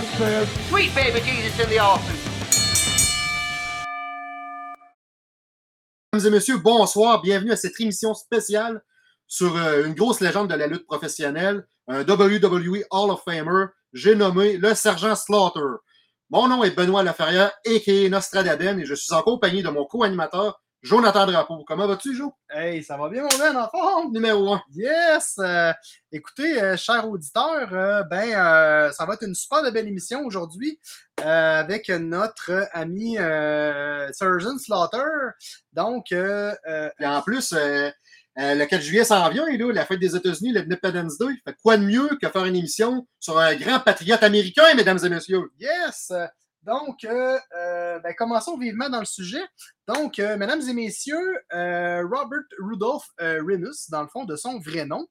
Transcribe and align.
Sweet 0.00 0.94
baby 0.94 1.20
Jesus 1.20 1.60
in 1.60 1.68
the 1.68 1.78
office. 1.78 2.30
Mesdames 6.12 6.26
et 6.26 6.30
messieurs, 6.30 6.58
bonsoir. 6.58 7.20
Bienvenue 7.20 7.52
à 7.52 7.56
cette 7.56 7.78
émission 7.80 8.14
spéciale 8.14 8.82
sur 9.26 9.56
euh, 9.56 9.84
une 9.84 9.94
grosse 9.94 10.20
légende 10.20 10.48
de 10.48 10.54
la 10.54 10.66
lutte 10.66 10.86
professionnelle, 10.86 11.66
un 11.86 12.00
WWE 12.00 12.84
Hall 12.90 13.10
of 13.10 13.22
Famer. 13.24 13.66
J'ai 13.92 14.14
nommé 14.14 14.56
le 14.56 14.74
Sergent 14.74 15.14
Slaughter. 15.14 15.60
Mon 16.30 16.48
nom 16.48 16.64
est 16.64 16.70
Benoît 16.70 17.02
Laferrière, 17.02 17.52
a.k.a. 17.66 18.08
Nostradaden, 18.08 18.80
et 18.80 18.86
je 18.86 18.94
suis 18.94 19.12
en 19.12 19.22
compagnie 19.22 19.62
de 19.62 19.68
mon 19.68 19.84
co-animateur, 19.84 20.62
Jonathan 20.82 21.26
Drapeau. 21.26 21.62
Comment 21.66 21.86
vas-tu, 21.86 22.16
Jo? 22.16 22.32
Hey, 22.48 22.82
ça 22.82 22.96
va 22.96 23.10
bien, 23.10 23.22
mon 23.22 23.38
Ben, 23.38 23.54
en 23.54 23.68
forme? 23.68 24.12
Numéro 24.12 24.54
1. 24.54 24.62
Yes! 24.72 25.34
Euh, 25.38 25.72
écoutez, 26.10 26.62
euh, 26.62 26.76
chers 26.76 27.06
auditeurs, 27.06 27.68
euh, 27.74 28.02
ben, 28.04 28.30
ça 28.92 29.04
va 29.04 29.14
être 29.14 29.24
une 29.24 29.34
super 29.34 29.62
de 29.62 29.70
belle 29.70 29.88
émission 29.88 30.24
aujourd'hui 30.24 30.80
avec 31.18 31.90
notre 31.90 32.66
ami 32.72 33.16
Surgeon 34.12 34.56
Slaughter. 34.58 35.04
Donc, 35.74 36.12
Et 36.12 37.06
en 37.06 37.20
plus, 37.22 37.52
le 37.52 38.64
4 38.64 38.80
juillet 38.80 39.04
s'en 39.04 39.28
vient, 39.28 39.44
là, 39.46 39.72
la 39.72 39.84
fête 39.84 40.00
des 40.00 40.16
États-Unis, 40.16 40.52
l'Independence 40.52 41.18
Day. 41.18 41.26
Fait 41.44 41.54
quoi 41.62 41.76
de 41.76 41.84
mieux 41.84 42.08
que 42.22 42.28
faire 42.28 42.46
une 42.46 42.56
émission 42.56 43.06
sur 43.18 43.38
un 43.38 43.54
grand 43.54 43.80
patriote 43.80 44.22
américain, 44.22 44.74
mesdames 44.74 44.98
et 45.04 45.08
messieurs? 45.10 45.50
yes! 45.58 46.10
Donc, 46.62 47.04
euh, 47.04 47.38
euh, 47.56 47.98
ben, 48.00 48.14
commençons 48.14 48.58
vivement 48.58 48.88
dans 48.90 49.00
le 49.00 49.06
sujet. 49.06 49.42
Donc, 49.88 50.18
euh, 50.18 50.36
mesdames 50.36 50.60
et 50.60 50.74
messieurs, 50.74 51.38
Robert 51.50 52.42
Rudolph 52.58 53.08
Remus, 53.18 53.88
dans 53.90 54.02
le 54.02 54.08
fond, 54.08 54.24
de 54.24 54.36
son 54.36 54.58
vrai 54.58 54.84
nom, 54.84 55.06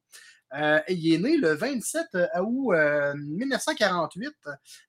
euh, 0.55 0.79
il 0.87 1.13
est 1.13 1.17
né 1.17 1.37
le 1.37 1.53
27 1.53 2.07
août 2.41 2.73
euh, 2.73 3.13
1948. 3.15 4.31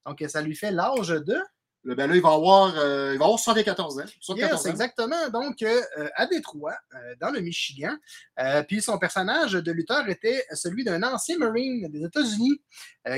Donc, 0.06 0.25
ça 0.28 0.42
lui 0.42 0.55
fait 0.55 0.70
l'âge 0.70 1.08
de? 1.08 1.39
Le 1.83 1.94
ben 1.94 2.11
là, 2.11 2.14
il 2.14 2.20
va 2.20 2.33
avoir, 2.33 2.78
euh, 2.78 3.12
il 3.14 3.19
va 3.19 3.24
avoir 3.24 3.39
74 3.39 4.00
ans. 4.00 4.05
74 4.20 4.39
Yes, 4.39 4.67
ans. 4.67 4.70
exactement. 4.70 5.28
Donc, 5.30 5.64
à 6.14 6.27
Détroit, 6.27 6.77
dans 7.20 7.30
le 7.30 7.41
Michigan. 7.41 7.97
Puis 8.69 8.83
son 8.83 8.98
personnage 8.98 9.52
de 9.52 9.72
lutteur 9.72 10.06
était 10.11 10.45
celui 10.52 10.84
d'un 10.84 11.02
ancien 11.02 11.39
Marine 11.39 11.89
des 11.89 12.05
États-Unis 12.05 12.61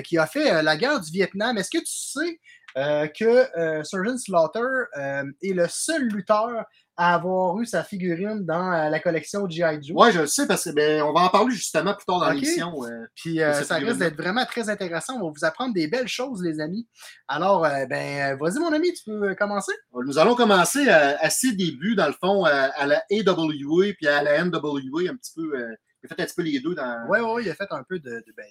qui 0.04 0.16
a 0.16 0.28
fait 0.28 0.62
la 0.62 0.76
guerre 0.76 1.00
du 1.00 1.10
Vietnam. 1.10 1.58
Est-ce 1.58 1.70
que 1.70 1.78
tu 1.78 1.92
sais 1.92 2.40
euh, 2.76 3.06
que 3.06 3.58
euh, 3.58 3.84
Surgeon 3.84 4.16
Slaughter 4.16 4.60
euh, 4.96 5.24
est 5.42 5.52
le 5.52 5.66
seul 5.68 6.04
lutteur 6.04 6.64
à 6.96 7.14
avoir 7.14 7.58
eu 7.58 7.64
sa 7.64 7.82
figurine 7.82 8.44
dans 8.44 8.72
euh, 8.72 8.90
la 8.90 9.00
collection 9.00 9.48
G.I. 9.48 9.82
Joe? 9.82 9.96
Ouais, 9.96 10.12
je 10.12 10.20
le 10.20 10.26
sais 10.26 10.46
parce 10.46 10.64
que 10.64 10.70
ben, 10.70 11.02
on 11.02 11.12
va 11.12 11.20
en 11.20 11.28
parler 11.28 11.54
justement 11.54 11.94
plus 11.94 12.04
tard 12.04 12.20
dans 12.20 12.30
l'émission. 12.30 12.72
Puis 13.14 13.38
ça 13.38 13.76
risque 13.76 13.98
d'être 13.98 14.16
vraiment 14.16 14.44
très 14.44 14.68
intéressant. 14.68 15.14
On 15.14 15.26
va 15.26 15.32
vous 15.36 15.44
apprendre 15.44 15.74
des 15.74 15.88
belles 15.88 16.08
choses, 16.08 16.42
les 16.42 16.60
amis. 16.60 16.86
Alors, 17.28 17.62
ben, 17.62 18.36
vas-y, 18.38 18.58
mon 18.58 18.72
ami, 18.72 18.92
tu 18.92 19.04
peux 19.04 19.34
commencer? 19.34 19.72
Nous 19.94 20.18
allons 20.18 20.34
commencer 20.34 20.88
à, 20.88 21.18
à 21.18 21.30
ses 21.30 21.52
débuts, 21.52 21.94
dans 21.94 22.08
le 22.08 22.14
fond, 22.14 22.44
à, 22.44 22.50
à 22.50 22.86
la 22.86 23.02
AWA 23.10 23.92
puis 23.96 24.06
à 24.06 24.22
la 24.22 24.44
NWA, 24.44 25.10
un 25.10 25.16
petit 25.16 25.32
peu. 25.34 25.52
il 26.02 26.10
a 26.10 26.14
fait 26.14 26.22
un 26.22 26.26
petit 26.26 26.34
peu 26.34 26.42
les 26.42 26.60
deux 26.60 26.74
dans. 26.74 27.06
Ouais, 27.08 27.20
ouais, 27.20 27.42
il 27.42 27.50
a 27.50 27.54
fait 27.54 27.70
un 27.70 27.82
peu 27.88 27.98
de. 27.98 28.10
de 28.10 28.32
ben, 28.36 28.44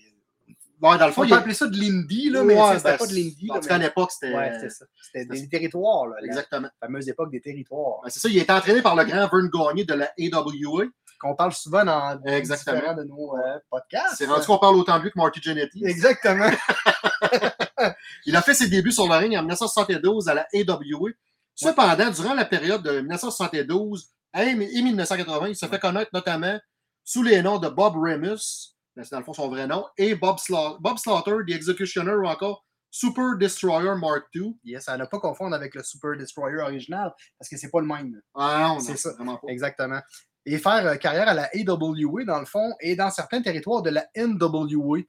Ouais, 0.82 0.98
dans 0.98 1.06
le 1.06 1.12
fond, 1.12 1.22
on 1.22 1.26
il 1.26 1.30
peut 1.30 1.36
a- 1.36 1.40
appeler 1.40 1.54
ça 1.54 1.68
de 1.68 1.78
l'indie, 1.78 2.30
là, 2.30 2.44
mais 2.44 2.56
Ouais, 2.60 2.78
c'était 2.78 2.92
ben, 2.92 2.98
pas 2.98 3.08
de 3.08 3.14
l'indie. 3.14 3.48
En 3.52 3.60
tout 3.60 3.68
cas, 3.68 3.76
à 3.76 3.78
l'époque, 3.78 4.12
c'était. 4.12 4.34
Ouais, 4.36 4.52
c'était 4.56 4.70
ça. 4.70 4.86
C'était 5.02 5.26
des 5.26 5.48
territoires, 5.50 6.08
là, 6.08 6.16
la 6.22 6.26
Exactement. 6.28 6.68
fameuse 6.80 7.08
époque 7.08 7.32
des 7.32 7.40
territoires. 7.42 8.00
Ben, 8.04 8.10
c'est 8.10 8.20
ça, 8.20 8.30
il 8.30 8.40
a 8.40 8.42
été 8.42 8.52
entraîné 8.52 8.82
par 8.82 8.96
le 8.96 9.04
grand 9.06 9.28
Vern 9.28 9.50
Gagné 9.50 9.86
de 9.86 9.94
la 9.94 10.12
AWA. 10.20 10.86
Qu'on 11.20 11.36
parle 11.36 11.52
souvent 11.54 11.86
dans 11.86 12.20
Exactement. 12.26 12.96
de 12.96 13.04
nos 13.04 13.38
euh, 13.38 13.60
podcasts. 13.70 14.16
C'est 14.18 14.26
rendu 14.26 14.44
qu'on 14.48 14.58
parle 14.58 14.76
autant 14.78 14.98
de 14.98 15.04
lui 15.04 15.12
que 15.12 15.20
Marty 15.20 15.40
Jannetty. 15.40 15.86
Exactement. 15.86 16.50
Il 18.26 18.36
a 18.36 18.42
fait 18.42 18.56
ses 18.56 18.68
débuts 18.70 18.92
sur 18.92 19.08
le 19.08 19.16
ring 19.16 19.34
en 19.36 19.42
1972 19.42 20.30
à 20.30 20.34
la 20.34 20.48
AWA. 20.54 21.10
Cependant, 21.54 22.10
durant 22.10 22.34
la 22.34 22.46
période 22.46 22.82
de 22.82 23.02
1972 23.02 24.08
et 24.36 24.54
1980, 24.56 25.48
il 25.50 25.56
se 25.56 25.66
fait 25.68 25.80
connaître 25.80 26.10
notamment 26.14 26.58
sous 27.04 27.22
les 27.22 27.42
noms 27.44 27.60
de 27.60 27.68
Bob 27.70 27.96
Remus, 27.98 28.74
c'est 29.04 29.12
dans 29.12 29.20
le 29.20 29.26
fond 29.26 29.34
son 29.34 29.50
vrai 29.50 29.68
nom, 29.68 29.86
et 29.98 30.16
Bob, 30.16 30.38
Sla- 30.38 30.78
Bob 30.80 30.98
Slaughter, 30.98 31.38
The 31.48 31.52
Executioner 31.56 32.14
ou 32.14 32.26
encore 32.28 32.64
Super 32.90 33.38
Destroyer 33.38 33.94
Mark 33.98 34.26
II. 34.36 34.58
yes, 34.66 34.90
à 34.90 34.98
ne 34.98 35.06
pas 35.06 35.20
confondre 35.20 35.56
avec 35.56 35.76
le 35.76 35.84
Super 35.84 36.18
Destroyer 36.18 36.58
original, 36.58 37.14
parce 37.40 37.50
que 37.50 37.56
c'est 37.58 37.70
pas 37.72 37.80
le 37.80 37.88
même. 37.88 38.22
Ah 38.36 38.68
non, 38.74 38.80
C'est 38.80 38.98
ça. 38.98 39.14
vraiment 39.14 39.38
pas. 39.38 39.48
Exactement. 39.48 40.02
Et 40.46 40.58
faire 40.58 40.86
euh, 40.88 40.96
carrière 40.96 41.28
à 41.30 41.34
la 41.34 41.50
AWA, 41.54 42.26
dans 42.26 42.40
le 42.40 42.46
fond, 42.46 42.74
et 42.82 42.96
dans 42.96 43.10
certains 43.12 43.42
territoires 43.42 43.82
de 43.84 43.92
la 43.92 44.06
NWA. 44.18 45.00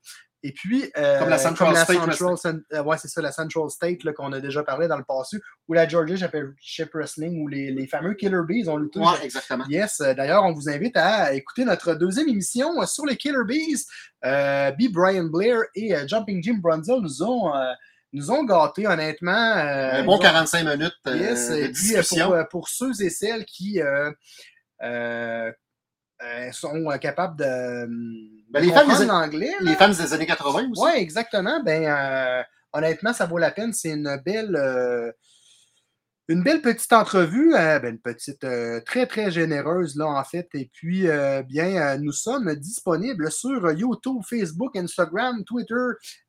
Et 0.45 0.53
puis. 0.53 0.91
euh, 0.97 1.21
Comme 1.21 1.29
la 1.29 1.39
Central 1.39 1.77
State 1.77 1.97
Central, 2.17 2.37
Cen- 2.37 2.63
euh, 2.73 2.83
ouais, 2.83 2.97
c'est 2.99 3.09
ça, 3.09 3.23
la 3.23 3.31
Central 3.33 3.71
State 3.71 3.99
qu'on 4.17 4.33
a 4.33 4.41
déjà 4.41 4.63
parlé 4.65 4.89
dans 4.89 4.97
le 4.97 5.05
passé, 5.05 5.39
ou 5.69 5.73
la 5.75 5.87
Georgia 5.89 6.17
Championship 6.17 6.91
Wrestling, 6.95 7.41
ou 7.43 7.49
les, 7.49 7.71
les 7.71 7.87
fameux 7.87 8.15
Killer 8.15 8.41
Bees 8.47 8.69
ont 8.69 8.77
lutté. 8.77 8.99
Ouais, 9.01 9.07
exactement. 9.23 9.65
Yes, 9.69 10.01
euh, 10.01 10.15
d'ailleurs, 10.15 10.45
on 10.45 10.53
vous 10.53 10.69
invite 10.69 10.97
à 10.97 11.33
écouter 11.35 11.65
notre 11.65 11.95
deuxième 11.95 12.29
émission 12.29 12.85
sur 12.87 13.07
les 13.07 13.17
Killer 13.17 13.45
Bees. 13.47 13.85
Euh, 14.25 14.71
B. 14.73 14.83
Brian 14.93 15.25
Blair 15.25 15.59
et 15.75 15.95
euh, 15.95 16.07
Jumping 16.07 16.43
Jim 16.43 16.59
Brunzel 16.63 17.01
nous 17.01 17.23
ont, 17.23 17.53
nous 18.13 18.31
ont 18.31 18.45
gâtés, 18.45 18.87
honnêtement. 18.87 19.31
euh, 19.33 20.01
Un 20.01 20.05
bon 20.05 20.15
ils 20.17 20.19
ont- 20.19 20.23
45 20.23 20.65
minutes 20.65 20.93
euh, 21.07 21.17
Yes, 21.17 21.51
de 21.51 21.55
et 21.57 21.73
puis 21.73 21.93
pour, 22.09 22.37
pour 22.51 22.69
ceux 22.69 22.91
et 23.01 23.11
celles 23.11 23.45
qui 23.45 23.81
euh, 24.83 25.53
euh, 26.25 26.53
sont 26.53 26.91
euh, 26.91 26.97
capables 26.99 27.37
de, 27.37 27.87
Ben, 28.51 28.61
de 28.61 28.67
les 28.67 28.73
fans 28.73 28.81
comprendre 28.87 29.29
des-. 29.31 29.53
Les 29.61 29.75
fans 29.75 29.89
des 29.89 30.13
années 30.13 30.27
80 30.27 30.71
aussi. 30.71 30.83
Oui, 30.83 30.91
exactement. 30.97 31.63
Ben, 31.63 31.85
euh, 31.85 32.43
honnêtement, 32.73 33.13
ça 33.13 33.27
vaut 33.27 33.39
la 33.39 33.51
peine. 33.51 33.73
C'est 33.73 33.91
une 33.91 34.21
belle, 34.25 34.57
une 36.29 36.43
belle 36.43 36.63
petite 36.63 36.93
entrevue, 36.93 37.55
euh, 37.55 37.79
ben, 37.81 37.95
une 37.95 38.01
petite, 38.01 38.45
euh, 38.45 38.81
très, 38.87 39.07
très 39.07 39.31
généreuse, 39.31 39.97
là, 39.97 40.07
en 40.07 40.25
fait. 40.25 40.49
Et 40.55 40.71
puis, 40.73 41.09
euh, 41.09 41.43
bien, 41.43 41.99
nous 41.99 42.13
sommes 42.13 42.55
disponibles 42.55 43.31
sur 43.31 43.73
YouTube, 43.73 44.23
Facebook, 44.29 44.77
Instagram, 44.77 45.43
Twitter, 45.45 45.75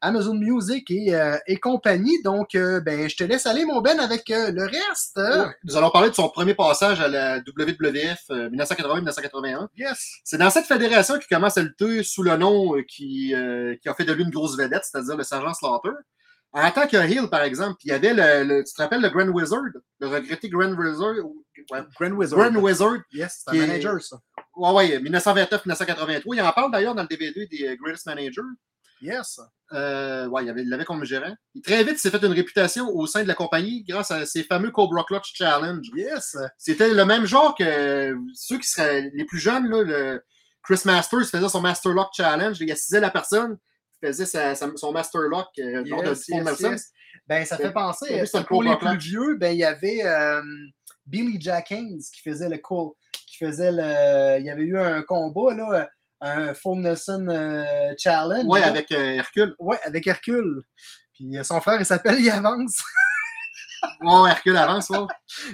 Amazon 0.02 0.34
Music 0.34 0.90
et, 0.90 1.14
et 1.48 1.58
compagnie. 1.58 2.22
Donc, 2.24 2.50
ben, 2.54 3.08
je 3.08 3.16
te 3.16 3.24
laisse 3.24 3.46
aller, 3.46 3.66
mon 3.66 3.82
Ben, 3.82 4.00
avec 4.00 4.24
le 4.30 4.66
reste. 4.66 5.20
Nous 5.64 5.78
allons 5.78 5.92
parler 5.92 6.10
de 6.10 6.16
son 6.16 6.30
premier 6.30 6.56
passage 6.56 7.00
à 7.00 7.08
la 7.08 7.38
WWF 7.38 8.24
euh, 8.32 8.50
1980-1981. 8.50 9.68
Yes. 9.78 10.20
C'est 10.24 10.38
dans 10.38 10.50
cette 10.50 10.66
fédération 10.66 11.20
qu'il 11.20 11.28
commence 11.28 11.58
à 11.58 11.62
lutter 11.62 12.04
sous 12.04 12.24
le 12.24 12.36
nom 12.38 12.74
qui, 12.88 13.34
qui 13.82 13.90
a 13.90 13.94
fait 13.94 14.06
de 14.06 14.14
lui 14.14 14.24
une 14.24 14.32
grosse 14.32 14.58
vedette, 14.58 14.84
c'est-à-dire 14.90 15.18
le 15.18 15.24
sergent 15.24 15.54
Slaughter. 15.54 15.92
En 16.56 16.70
tant 16.72 16.88
que 16.88 16.98
heel, 16.98 17.28
par 17.30 17.42
exemple, 17.42 17.78
il 17.84 17.90
y 17.90 17.92
avait 17.94 18.14
le, 18.14 18.44
le- 18.48 18.64
tu 18.64 18.74
te 18.74 18.82
rappelles 18.82 19.02
le 19.02 19.10
Grand 19.10 19.28
Wizard, 19.30 19.64
le 20.00 20.08
regretté 20.08 20.50
Grand 20.50 20.72
Wizard, 20.74 21.16
ou- 21.26 21.44
ouais, 21.72 21.80
Grand 22.00 22.12
Wizard. 22.12 22.40
Grand 22.52 22.62
Wizard, 22.62 22.98
Yes, 23.12 23.42
c'est 23.44 23.50
un 23.50 23.54
est- 23.64 23.68
manager, 23.68 24.02
ça. 24.02 24.18
ouais, 24.56 24.72
ouais, 24.74 25.00
1929-1983. 25.00 26.36
Il 26.36 26.42
en 26.42 26.52
parle 26.52 26.72
d'ailleurs 26.72 26.96
dans 26.96 27.02
le 27.02 27.08
DVD 27.08 27.48
des 27.48 27.68
euh, 27.68 27.76
Greatest 27.82 28.06
Managers. 28.06 28.42
Yes. 29.02 29.40
Euh, 29.74 30.28
ouais, 30.28 30.44
il 30.46 30.50
avait- 30.50 30.62
il 30.62 30.70
l'avait 30.70 30.86
comme 30.86 31.04
gérant. 31.04 31.36
Il, 31.56 31.62
très 31.62 31.84
vite, 31.84 31.96
il 31.96 32.00
s'est 32.00 32.12
fait 32.12 32.24
une 32.24 32.32
réputation 32.32 32.88
au 32.90 33.06
sein 33.08 33.24
de 33.24 33.28
la 33.28 33.34
compagnie 33.34 33.84
grâce 33.84 34.12
à 34.12 34.26
ses 34.26 34.44
fameux 34.44 34.72
Cobra 34.72 35.04
Clutch 35.04 35.34
Challenge. 35.36 35.86
Yes. 35.96 36.38
C'était 36.58 36.94
le 36.94 37.04
même 37.04 37.26
genre 37.26 37.56
que 37.56 38.16
ceux 38.34 38.60
qui 38.60 38.68
seraient 38.68 39.12
les 39.14 39.26
plus 39.26 39.40
jeunes, 39.40 39.68
là, 39.70 39.84
le 39.84 40.24
Chris 40.64 40.80
Masters 40.86 41.26
faisait 41.26 41.50
son 41.50 41.60
Master 41.62 41.92
Lock 41.92 42.10
Challenge. 42.16 42.56
Il 42.62 42.72
assisait 42.72 43.02
la 43.02 43.10
personne, 43.10 43.58
faisait 44.08 44.26
sa- 44.26 44.56
sa- 44.56 44.76
son 44.76 44.92
Master 44.92 45.22
Lock 45.22 45.48
euh, 45.60 45.84
lors 45.86 46.04
de 46.04 46.10
Yes, 46.10 46.28
yes, 46.30 46.44
Nelson. 46.46 46.72
yes. 46.72 46.92
Ben, 47.28 47.46
ça 47.46 47.58
fait 47.58 47.72
penser, 47.72 48.26
c'est 48.26 48.38
euh, 48.38 48.44
pour 48.44 48.64
les 48.64 48.76
plus 48.78 48.98
vieux, 48.98 49.36
ben, 49.38 49.52
il 49.54 49.60
y 49.60 49.64
avait 49.64 50.02
euh, 50.04 50.42
Billy 51.06 51.38
Jack 51.40 51.72
Haynes 51.72 52.00
qui 52.14 52.22
faisait 52.22 52.50
le 52.50 52.58
cool, 52.58 52.92
qui 53.28 53.38
faisait 53.38 53.72
le. 53.72 54.40
Il 54.40 54.46
y 54.46 54.50
avait 54.50 54.64
eu 54.64 54.78
un 54.78 55.02
combat, 55.04 55.54
là, 55.54 55.90
un 56.22 56.54
Full 56.54 56.80
Nelson 56.80 57.28
euh, 57.30 57.94
Challenge. 57.98 58.46
Là. 58.60 58.68
avec 58.68 58.92
euh, 58.92 59.12
Hercule. 59.16 59.56
Ouais, 59.60 59.80
avec 59.84 60.06
Hercule. 60.08 60.64
Puis 61.14 61.38
euh, 61.38 61.44
son 61.44 61.62
frère, 61.62 61.80
il 61.80 61.86
s'appelle 61.86 62.20
Yavance. 62.22 62.78
Ouais, 64.02 64.30
Hercule 64.30 64.56
avance, 64.56 64.90
ouais. 64.92 65.00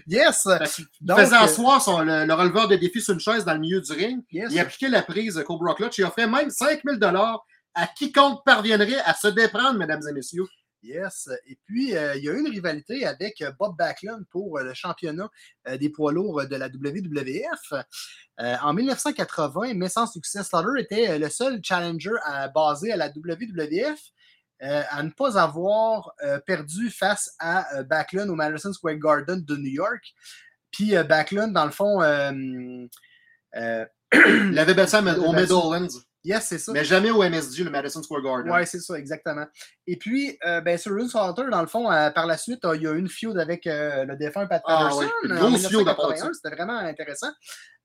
Yes! 0.05 0.47
Il 0.77 0.85
Donc, 1.01 1.17
faisait 1.19 1.35
euh, 1.35 1.39
asseoir 1.39 1.81
son, 1.81 2.01
le, 2.01 2.25
le 2.25 2.33
releveur 2.35 2.67
de 2.67 2.75
défi 2.75 3.01
sur 3.01 3.15
une 3.15 3.19
chaise 3.19 3.43
dans 3.43 3.53
le 3.53 3.59
milieu 3.59 3.81
du 3.81 3.91
ring. 3.91 4.21
yes. 4.31 4.51
Il 4.51 4.59
appliquait 4.59 4.89
la 4.89 5.01
prise 5.01 5.43
Cobra 5.47 5.73
Clutch. 5.73 5.97
Il 5.97 6.03
offrait 6.05 6.27
même 6.27 6.51
5000 6.51 6.99
dollars 6.99 7.43
à 7.73 7.87
quiconque 7.87 8.43
parviendrait 8.45 8.99
à 9.05 9.13
se 9.13 9.27
déprendre, 9.27 9.77
mesdames 9.77 10.01
et 10.09 10.13
messieurs. 10.13 10.47
Yes. 10.81 11.29
Et 11.47 11.57
puis, 11.65 11.95
euh, 11.95 12.15
il 12.15 12.23
y 12.23 12.29
a 12.29 12.31
eu 12.31 12.39
une 12.39 12.47
rivalité 12.47 13.05
avec 13.05 13.41
euh, 13.41 13.51
Bob 13.59 13.75
Backlund 13.77 14.25
pour 14.29 14.57
euh, 14.57 14.63
le 14.63 14.73
championnat 14.73 15.29
euh, 15.67 15.77
des 15.77 15.89
poids 15.89 16.13
lourds 16.13 16.45
de 16.47 16.55
la 16.55 16.67
WWF. 16.67 17.73
En 18.61 18.73
1980, 18.73 19.73
mais 19.73 19.89
sans 19.89 20.07
succès, 20.07 20.43
Slaughter 20.43 20.79
était 20.79 21.19
le 21.19 21.29
seul 21.29 21.59
challenger 21.61 22.13
à, 22.23 22.47
basé 22.47 22.93
à 22.93 22.95
la 22.95 23.09
WWF 23.09 23.99
à 24.61 25.03
ne 25.03 25.09
pas 25.09 25.37
avoir 25.37 26.13
perdu 26.45 26.89
face 26.89 27.35
à 27.37 27.83
Backlund 27.83 28.29
au 28.29 28.35
Madison 28.35 28.71
Square 28.71 28.95
Garden 28.95 29.43
de 29.43 29.55
New 29.57 29.71
York. 29.71 30.13
Puis 30.71 30.93
Backlund, 31.03 31.51
dans 31.51 31.65
le 31.65 31.71
fond, 31.71 32.01
euh, 32.01 32.87
euh, 33.55 33.85
Il 34.51 34.57
avait 34.57 34.73
battu 34.73 34.95
au. 34.95 35.33
Meadowlands, 35.33 35.87
yes, 36.23 36.45
c'est 36.47 36.57
ça. 36.59 36.71
mais 36.73 36.83
jamais 36.85 37.11
au 37.11 37.23
MSG, 37.23 37.63
le 37.63 37.69
Madison 37.69 38.01
Square 38.03 38.21
Garden. 38.21 38.51
Oui, 38.51 38.65
c'est 38.65 38.79
ça, 38.79 38.95
exactement. 38.97 39.45
Et 39.87 39.97
puis, 39.97 40.37
euh, 40.45 40.61
ben, 40.61 40.77
Surgeon 40.77 41.07
Slaughter, 41.07 41.43
dans 41.51 41.61
le 41.61 41.67
fond, 41.67 41.91
euh, 41.91 42.09
par 42.11 42.25
la 42.27 42.37
suite, 42.37 42.63
euh, 42.65 42.75
il 42.75 42.83
y 42.83 42.87
a 42.87 42.91
eu 42.91 42.97
une 42.99 43.09
feud 43.09 43.37
avec 43.37 43.65
euh, 43.67 44.05
le 44.05 44.15
défunt 44.15 44.45
Pat 44.47 44.61
Ah, 44.65 44.89
Patterson. 44.89 44.99
oui, 45.23 45.29
une 45.29 45.35
grosse 45.35 45.65
en 45.65 45.69
feud 45.69 45.87
à 45.87 45.95
part 45.95 46.07
de 46.09 46.13
1981. 46.13 46.33
C'était 46.33 46.55
vraiment 46.55 46.77
intéressant. 46.79 47.29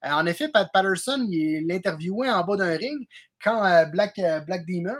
En 0.02 0.26
effet, 0.26 0.48
Pat 0.48 0.68
Patterson, 0.72 1.26
il 1.30 1.66
l'interviewait 1.66 2.28
en 2.30 2.44
bas 2.44 2.56
d'un 2.56 2.76
ring 2.76 3.06
quand 3.42 3.86
Black, 3.90 4.20
Black 4.46 4.66
Demon, 4.66 4.96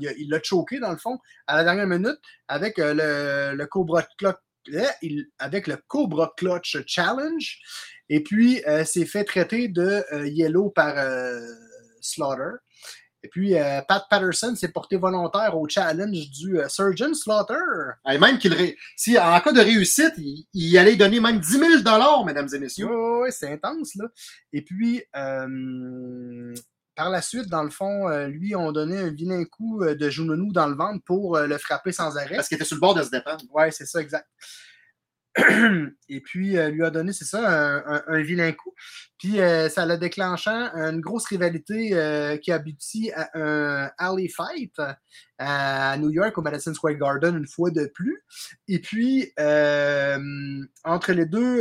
il 0.00 0.28
l'a 0.30 0.40
choqué, 0.42 0.78
dans 0.80 0.90
le 0.92 0.96
fond, 0.96 1.18
à 1.46 1.56
la 1.56 1.64
dernière 1.64 1.86
minute 1.86 2.18
avec 2.48 2.78
le, 2.78 3.54
le 3.54 3.66
Cobra 3.66 4.04
il- 5.02 5.26
avec 5.38 5.66
le 5.66 5.76
Cobra 5.88 6.32
Clutch 6.36 6.78
Challenge. 6.86 7.58
Et 8.08 8.22
puis, 8.22 8.62
euh, 8.66 8.84
s'est 8.84 9.06
fait 9.06 9.24
traiter 9.24 9.68
de 9.68 10.04
euh, 10.12 10.26
Yellow 10.26 10.70
par 10.70 10.94
euh, 10.98 11.40
Slaughter. 12.00 12.56
Et 13.22 13.28
puis, 13.28 13.54
euh, 13.58 13.82
Pat 13.86 14.02
Patterson 14.08 14.54
s'est 14.56 14.72
porté 14.72 14.96
volontaire 14.96 15.54
au 15.58 15.68
challenge 15.68 16.30
du 16.30 16.58
euh, 16.58 16.68
Surgeon 16.70 17.12
Slaughter. 17.12 17.54
Et 18.10 18.16
même 18.16 18.38
qu'il 18.38 18.54
ré- 18.54 18.78
si 18.96 19.18
en 19.18 19.38
cas 19.40 19.52
de 19.52 19.60
réussite, 19.60 20.14
il, 20.16 20.46
il 20.54 20.78
allait 20.78 20.96
donner 20.96 21.20
même 21.20 21.38
10 21.38 21.50
000 21.58 21.76
dollars, 21.82 22.24
mesdames 22.24 22.48
et 22.54 22.58
messieurs. 22.58 22.88
Oui, 22.90 23.28
c'est 23.30 23.52
intense, 23.52 23.94
là. 23.96 24.06
Et 24.54 24.62
puis, 24.62 25.02
euh, 25.16 26.54
par 26.94 27.10
la 27.10 27.20
suite, 27.20 27.48
dans 27.48 27.62
le 27.62 27.70
fond, 27.70 28.08
lui, 28.28 28.54
on 28.56 28.72
donnait 28.72 28.98
un 28.98 29.10
vilain 29.10 29.44
coup 29.44 29.84
de 29.84 30.10
genou 30.10 30.50
dans 30.52 30.66
le 30.66 30.74
ventre 30.74 31.02
pour 31.04 31.38
le 31.38 31.58
frapper 31.58 31.92
sans 31.92 32.16
arrêt. 32.16 32.36
Parce 32.36 32.48
qu'il 32.48 32.56
était 32.56 32.64
sur 32.64 32.76
le 32.76 32.80
bord 32.80 32.94
de 32.94 33.02
se 33.02 33.10
déprendre. 33.10 33.42
Ouais, 33.52 33.70
c'est 33.70 33.86
ça, 33.86 34.00
exact. 34.00 34.26
Et 36.08 36.20
puis, 36.20 36.56
euh, 36.58 36.70
lui 36.70 36.84
a 36.84 36.90
donné, 36.90 37.12
c'est 37.12 37.24
ça, 37.24 37.48
un, 37.48 37.76
un- 37.96 38.02
un 38.06 38.22
vilain 38.22 38.52
coup. 38.52 38.72
Puis, 39.18 39.40
euh, 39.40 39.68
ça 39.68 39.86
l'a 39.86 39.96
déclenchant 39.96 40.70
une 40.74 41.00
grosse 41.00 41.26
rivalité 41.26 41.90
euh, 41.92 42.36
qui 42.36 42.52
aboutit 42.52 43.12
à 43.14 43.28
un 43.34 43.90
alley 43.98 44.28
fight 44.28 44.72
euh, 44.78 44.92
à 45.38 45.96
New 45.98 46.10
York, 46.10 46.36
au 46.38 46.42
Madison 46.42 46.74
Square 46.74 46.94
Garden, 46.94 47.36
une 47.36 47.46
fois 47.46 47.70
de 47.70 47.86
plus. 47.94 48.22
Et 48.68 48.80
puis, 48.80 49.32
entre 50.84 51.12
les 51.12 51.26
deux, 51.26 51.60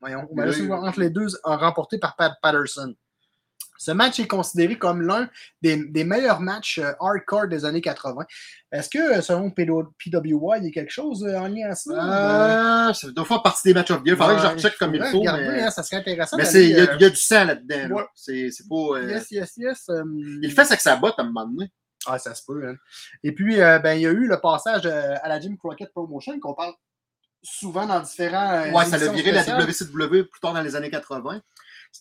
voyons, 0.00 0.28
Madison 0.34 0.72
entre 0.72 1.00
les 1.00 1.10
deux, 1.10 1.26
remporté 1.44 1.98
par 1.98 2.16
Pat 2.16 2.32
Patterson. 2.42 2.94
Ce 3.78 3.90
match 3.92 4.18
est 4.20 4.26
considéré 4.26 4.76
comme 4.78 5.02
l'un 5.02 5.28
des, 5.62 5.76
des 5.76 6.04
meilleurs 6.04 6.40
matchs 6.40 6.78
euh, 6.78 6.92
hardcore 7.00 7.48
des 7.48 7.64
années 7.64 7.80
80. 7.80 8.24
Est-ce 8.72 8.88
que, 8.88 8.98
euh, 9.18 9.20
selon 9.22 9.48
PW- 9.50 9.88
PWI, 9.98 10.58
il 10.60 10.64
y 10.64 10.68
a 10.68 10.70
quelque 10.72 10.90
chose 10.92 11.24
euh, 11.24 11.36
en 11.38 11.48
lien 11.48 11.70
à 11.70 11.74
ça? 11.74 12.88
Euh, 12.90 12.92
ça 12.92 13.10
doit 13.10 13.24
faire 13.24 13.42
partie 13.42 13.68
des 13.68 13.74
matchs 13.74 13.90
of 13.90 14.02
the 14.02 14.06
year. 14.06 14.16
Il 14.16 14.22
faudrait 14.22 14.36
que 14.36 14.42
je 14.42 14.46
recheck 14.54 14.78
comme 14.78 14.94
il 14.94 15.04
faut. 15.04 15.20
regarder, 15.20 15.48
Mais, 15.48 15.62
hein, 15.62 15.70
ça 15.70 15.82
serait 15.82 15.96
intéressant. 15.98 16.36
mais 16.36 16.44
il 16.52 16.70
y, 16.70 16.74
a- 16.74 16.82
euh, 16.84 16.94
il 16.98 17.02
y 17.02 17.04
a 17.04 17.10
du 17.10 17.16
sang 17.16 17.44
là-dedans. 17.44 17.94
ouais. 17.96 18.04
C'est 18.14 18.50
c'est 18.50 18.68
pas. 18.68 18.74
euh, 18.98 19.10
Yes, 19.10 19.30
yes, 19.30 19.52
yes. 19.56 19.90
Il 20.42 20.50
fait 20.52 20.60
avec 20.62 20.80
sa 20.80 20.96
botte 20.96 21.14
à 21.18 21.22
un 21.22 21.26
moment 21.26 21.46
donné. 21.46 21.70
Ah, 22.06 22.18
ça 22.18 22.34
se 22.34 22.42
peut. 22.46 22.68
hein. 22.68 22.76
Et 23.24 23.32
puis, 23.32 23.56
ben, 23.56 23.94
il 23.94 24.02
y 24.02 24.06
a 24.06 24.10
eu 24.10 24.26
le 24.26 24.40
passage 24.40 24.86
à 24.86 25.28
la 25.28 25.40
Jim 25.40 25.56
Crockett 25.58 25.90
Promotion 25.92 26.38
qu'on 26.38 26.54
parle 26.54 26.72
souvent 27.42 27.86
dans 27.86 28.00
différents. 28.00 28.72
Ouais, 28.72 28.84
ça 28.84 28.98
l'a 28.98 29.08
viré 29.12 29.32
la. 29.32 29.42
WCW 29.42 30.24
plus 30.24 30.40
tard 30.40 30.52
dans 30.54 30.62
les 30.62 30.76
années 30.76 30.90
80. 30.90 31.40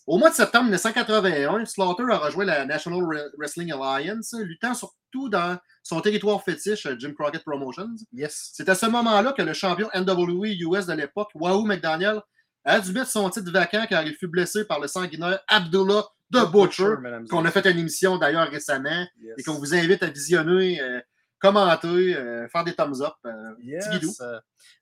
Au 0.07 0.17
mois 0.17 0.29
de 0.29 0.35
septembre 0.35 0.65
1981, 0.65 1.65
Slaughter 1.65 2.03
a 2.11 2.17
rejoint 2.17 2.45
la 2.45 2.65
National 2.65 2.99
Re- 3.01 3.29
Wrestling 3.37 3.71
Alliance, 3.73 4.33
luttant 4.39 4.73
surtout 4.73 5.29
dans 5.29 5.57
son 5.83 6.01
territoire 6.01 6.43
fétiche, 6.43 6.87
Jim 6.99 7.13
Crockett 7.17 7.43
Promotions. 7.43 7.89
Yes. 8.13 8.51
C'est 8.53 8.69
à 8.69 8.75
ce 8.75 8.85
moment-là 8.87 9.33
que 9.33 9.41
le 9.41 9.53
champion 9.53 9.89
NWE 9.95 10.47
US 10.71 10.85
de 10.85 10.93
l'époque, 10.93 11.29
Wahoo 11.35 11.65
McDaniel, 11.65 12.21
a 12.63 12.79
dû 12.79 12.91
mettre 12.91 13.09
son 13.11 13.29
titre 13.29 13.51
vacant 13.51 13.85
car 13.87 14.03
il 14.05 14.15
fut 14.15 14.27
blessé 14.27 14.65
par 14.65 14.79
le 14.79 14.87
sanguinaire 14.87 15.39
Abdullah 15.47 16.03
The 16.33 16.51
Butcher, 16.51 16.95
qu'on 17.29 17.45
a 17.45 17.51
fait 17.51 17.69
une 17.69 17.77
émission 17.79 18.17
d'ailleurs 18.17 18.49
récemment 18.49 19.05
Yes. 19.21 19.35
et 19.37 19.43
qu'on 19.43 19.53
vous 19.53 19.75
invite 19.75 20.01
à 20.01 20.07
visionner, 20.07 20.81
euh, 20.81 20.99
commenter, 21.39 22.15
euh, 22.15 22.47
faire 22.47 22.63
des 22.63 22.73
thumbs 22.73 23.01
up. 23.01 23.13
euh, 23.25 23.53
Yes. 23.61 24.21
euh, 24.21 24.39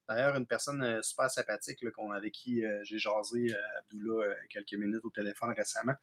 D'ailleurs, 0.08 0.36
une 0.36 0.46
personne 0.46 0.84
euh, 0.84 1.02
super 1.02 1.30
sympathique 1.30 1.80
avec 2.14 2.34
qui 2.34 2.64
j'ai 2.84 2.98
jasé, 2.98 3.54
Abdullah, 3.80 4.34
quelques 4.50 4.74
minutes 4.74 5.04
au 5.04 5.10
téléphone 5.10 5.54
récemment. 5.56 5.94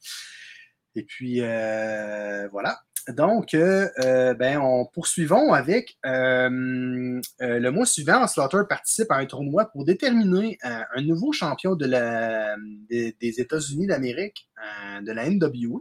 Et 0.95 1.05
puis, 1.05 1.41
voilà. 1.41 2.81
Donc, 3.09 3.53
ben, 3.53 4.59
on 4.59 4.87
poursuivons 4.87 5.53
avec 5.53 5.99
le 6.05 7.69
mois 7.71 7.87
suivant, 7.87 8.27
Slaughter 8.27 8.63
participe 8.69 9.11
à 9.11 9.17
un 9.17 9.27
tournoi 9.27 9.67
pour 9.67 9.85
déterminer 9.85 10.59
un 10.63 11.03
nouveau 11.03 11.33
champion 11.33 11.75
de 11.77 11.87
la, 11.87 12.57
des, 12.89 13.15
États-Unis 13.21 13.87
d'Amérique, 13.87 14.49
de 15.03 15.13
la 15.13 15.29
NWA. 15.29 15.81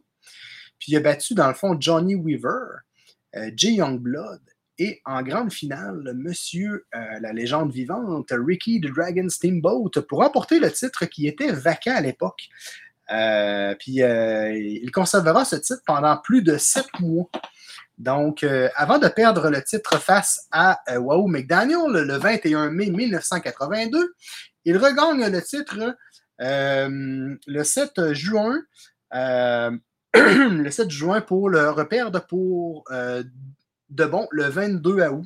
Puis 0.77 0.91
il 0.93 0.97
a 0.97 1.01
battu, 1.01 1.33
dans 1.33 1.47
le 1.47 1.53
fond, 1.55 1.75
Johnny 1.79 2.15
Weaver, 2.15 2.81
Jay 3.55 3.73
Youngblood 3.73 4.41
et 4.79 5.01
en 5.05 5.21
grande 5.21 5.51
finale, 5.51 6.13
monsieur, 6.15 6.85
euh, 6.95 7.19
la 7.19 7.33
légende 7.33 7.71
vivante, 7.71 8.31
Ricky 8.31 8.79
the 8.79 8.87
Dragon 8.87 9.27
Steamboat, 9.27 9.91
pour 10.07 10.19
remporter 10.19 10.59
le 10.59 10.71
titre 10.71 11.05
qui 11.05 11.27
était 11.27 11.51
vacant 11.51 11.95
à 11.95 12.01
l'époque. 12.01 12.47
Euh, 13.11 13.75
puis 13.77 14.01
euh, 14.01 14.57
il 14.57 14.89
conservera 14.91 15.43
ce 15.43 15.57
titre 15.57 15.81
pendant 15.85 16.15
plus 16.17 16.41
de 16.43 16.57
sept 16.57 16.87
mois. 17.01 17.29
Donc, 17.97 18.45
avant 18.75 18.97
de 18.97 19.09
perdre 19.09 19.49
le 19.49 19.61
titre 19.61 19.99
face 19.99 20.47
à 20.51 20.79
Wahoo 20.97 21.27
McDaniel 21.27 21.91
le 21.91 22.13
21 22.13 22.71
mai 22.71 22.89
1982, 22.91 24.15
il 24.63 24.77
regagne 24.77 25.29
le 25.29 25.41
titre 25.41 25.97
le 26.39 27.63
7 27.63 28.13
juin. 28.13 28.57
le 29.11 30.69
7 30.69 30.89
juin 30.89 31.19
pour 31.19 31.49
le 31.49 31.69
reperdre 31.71 32.25
pour 32.25 32.85
de 33.89 34.05
bon 34.05 34.27
le 34.31 34.45
22 34.45 35.07
août 35.07 35.25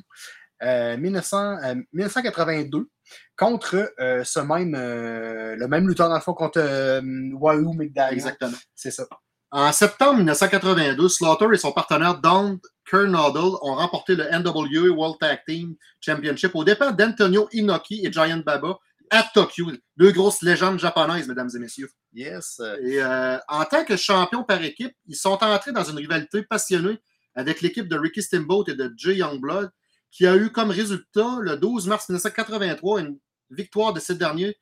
euh, 0.62 0.96
1900, 0.96 1.56
euh, 1.64 1.74
1982 1.92 2.88
contre 3.36 3.92
euh, 4.00 4.24
ce 4.24 4.40
même 4.40 4.74
euh, 4.74 5.56
le 5.56 5.68
même 5.68 5.88
lutteur 5.88 6.08
dans 6.08 6.14
le 6.14 6.20
fond 6.20 6.34
contre 6.34 6.60
euh, 6.60 7.00
Wahoo 7.34 7.72
McDaniel. 7.74 8.14
Exactement. 8.14 8.56
C'est 8.74 8.90
ça. 8.90 9.04
En 9.50 9.70
septembre 9.72 10.16
1982, 10.16 11.08
Slaughter 11.08 11.46
et 11.52 11.58
son 11.58 11.72
partenaire 11.72 12.18
Don 12.20 12.58
Kernodle 12.90 13.56
ont 13.62 13.74
remporté 13.74 14.16
le 14.16 14.24
NWA 14.24 14.90
World 14.92 15.16
Tag 15.20 15.42
Team 15.46 15.74
Championship 16.00 16.54
au 16.54 16.64
départ 16.64 16.94
d'Antonio 16.94 17.48
Inoki 17.52 18.04
et 18.04 18.12
Giant 18.12 18.42
Baba 18.44 18.78
à 19.10 19.22
Tokyo. 19.22 19.70
Deux 19.96 20.10
grosses 20.10 20.42
légendes 20.42 20.80
japonaises, 20.80 21.28
mesdames 21.28 21.50
et 21.54 21.58
messieurs. 21.58 21.90
Yes. 22.12 22.60
Et 22.82 23.00
euh, 23.00 23.38
en 23.48 23.64
tant 23.64 23.84
que 23.84 23.96
champions 23.96 24.42
par 24.42 24.62
équipe, 24.62 24.94
ils 25.06 25.14
sont 25.16 25.38
entrés 25.42 25.72
dans 25.72 25.84
une 25.84 25.98
rivalité 25.98 26.42
passionnée 26.42 26.98
avec 27.34 27.60
l'équipe 27.60 27.88
de 27.88 27.98
Ricky 27.98 28.22
Steamboat 28.22 28.64
et 28.68 28.74
de 28.74 28.92
Jay 28.96 29.16
Youngblood, 29.16 29.70
qui 30.10 30.26
a 30.26 30.36
eu 30.36 30.50
comme 30.50 30.70
résultat 30.70 31.38
le 31.40 31.56
12 31.56 31.88
mars 31.88 32.08
1983 32.08 33.00
une 33.00 33.18
victoire 33.50 33.92
de 33.92 34.00
ces 34.00 34.14
derniers 34.14 34.56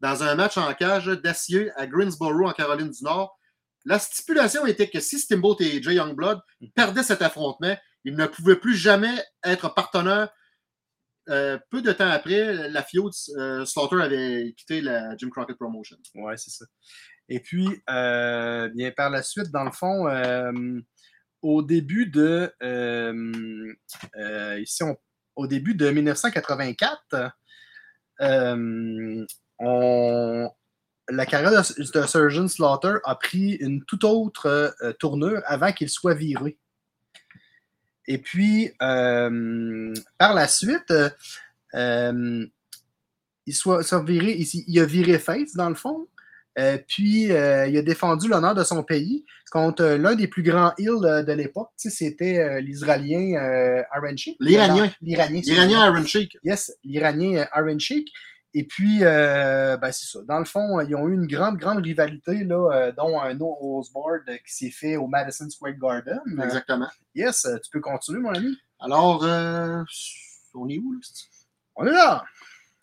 dans 0.00 0.22
un 0.22 0.34
match 0.34 0.56
en 0.58 0.72
cage 0.74 1.06
d'acier 1.06 1.70
à 1.76 1.86
Greensboro, 1.86 2.46
en 2.46 2.52
Caroline 2.52 2.90
du 2.90 3.04
Nord. 3.04 3.36
La 3.84 3.98
stipulation 3.98 4.66
était 4.66 4.88
que 4.88 5.00
si 5.00 5.18
Steamboat 5.18 5.56
et 5.60 5.82
Jay 5.82 5.94
Youngblood 5.94 6.40
perdaient 6.74 7.02
cet 7.02 7.22
affrontement, 7.22 7.76
ils 8.04 8.14
ne 8.14 8.26
pouvaient 8.26 8.58
plus 8.58 8.76
jamais 8.76 9.14
être 9.44 9.74
partenaires. 9.74 10.30
Euh, 11.28 11.58
peu 11.70 11.82
de 11.82 11.92
temps 11.92 12.08
après, 12.08 12.68
la 12.68 12.82
feud, 12.82 13.12
euh, 13.36 13.64
Slaughter 13.64 14.00
avait 14.00 14.54
quitté 14.56 14.80
la 14.80 15.16
Jim 15.16 15.28
Crockett 15.30 15.56
Promotion. 15.56 15.96
Ouais, 16.14 16.36
c'est 16.36 16.50
ça. 16.50 16.64
Et 17.28 17.40
puis, 17.40 17.68
euh, 17.90 18.68
bien 18.68 18.90
par 18.90 19.10
la 19.10 19.22
suite, 19.22 19.50
dans 19.50 19.64
le 19.64 19.70
fond, 19.70 20.08
euh, 20.08 20.80
au 21.42 21.62
début 21.62 22.06
de 22.06 22.52
euh, 22.62 23.72
euh, 24.16 24.60
ici, 24.60 24.82
on- 24.82 24.96
au 25.36 25.46
début 25.46 25.74
de 25.74 25.88
1984, 25.90 27.32
euh, 28.20 29.26
on- 29.58 30.50
la 31.10 31.26
carrière 31.26 31.52
de, 31.52 32.06
Surgeon 32.06 32.48
Slaughter 32.48 32.96
a 33.04 33.14
pris 33.14 33.52
une 33.54 33.84
toute 33.84 34.04
autre 34.04 34.74
tournure 34.98 35.40
avant 35.46 35.72
qu'il 35.72 35.88
soit 35.88 36.14
viré. 36.14 36.58
Et 38.06 38.18
puis, 38.18 38.72
par 38.78 39.30
la 40.34 40.48
suite, 40.48 40.92
il, 41.72 42.50
soit, 43.54 44.04
viré, 44.04 44.36
il, 44.38 44.80
a 44.80 44.84
viré 44.84 45.18
face, 45.18 45.54
dans 45.54 45.70
le 45.70 45.74
fond. 45.74 46.08
Euh, 46.58 46.76
puis, 46.88 47.30
euh, 47.30 47.68
il 47.68 47.76
a 47.76 47.82
défendu 47.82 48.28
l'honneur 48.28 48.54
de 48.54 48.64
son 48.64 48.82
pays 48.82 49.24
contre 49.52 49.84
euh, 49.84 49.98
l'un 49.98 50.16
des 50.16 50.26
plus 50.26 50.42
grands 50.42 50.72
heels 50.76 51.00
de, 51.00 51.22
de 51.22 51.32
l'époque. 51.32 51.70
C'était 51.76 52.38
euh, 52.38 52.60
l'Israélien 52.60 53.40
euh, 53.40 53.82
Aaron 53.92 54.16
Sheik. 54.16 54.36
L'Iranien. 54.40 54.90
L'Iranien. 55.00 55.40
L'Iranien 55.44 55.86
Iron 55.86 56.04
Sheik. 56.04 56.36
Yes, 56.42 56.72
l'Iranien 56.82 57.42
euh, 57.42 57.44
Aaron 57.52 57.78
Sheik. 57.78 58.12
Et 58.54 58.64
puis, 58.64 59.00
euh, 59.02 59.76
ben, 59.76 59.92
c'est 59.92 60.06
ça. 60.06 60.20
Dans 60.26 60.38
le 60.38 60.44
fond, 60.46 60.80
ils 60.80 60.96
ont 60.96 61.06
eu 61.06 61.14
une 61.14 61.26
grande, 61.26 61.58
grande 61.58 61.84
rivalité, 61.84 62.44
là, 62.44 62.70
euh, 62.72 62.92
dont 62.92 63.20
un 63.20 63.34
no 63.34 63.84
barred 63.94 64.26
qui 64.44 64.52
s'est 64.52 64.70
fait 64.70 64.96
au 64.96 65.06
Madison 65.06 65.48
Square 65.50 65.74
Garden. 65.74 66.18
Euh, 66.38 66.42
Exactement. 66.42 66.88
yes, 67.14 67.44
euh, 67.44 67.58
tu 67.58 67.70
peux 67.70 67.80
continuer, 67.80 68.20
mon 68.20 68.32
ami. 68.32 68.56
Alors, 68.80 69.22
euh, 69.22 69.82
on 70.54 70.68
est 70.68 70.78
où, 70.78 70.92
là? 70.92 70.98
On 71.76 71.86
est 71.86 71.92
là. 71.92 72.24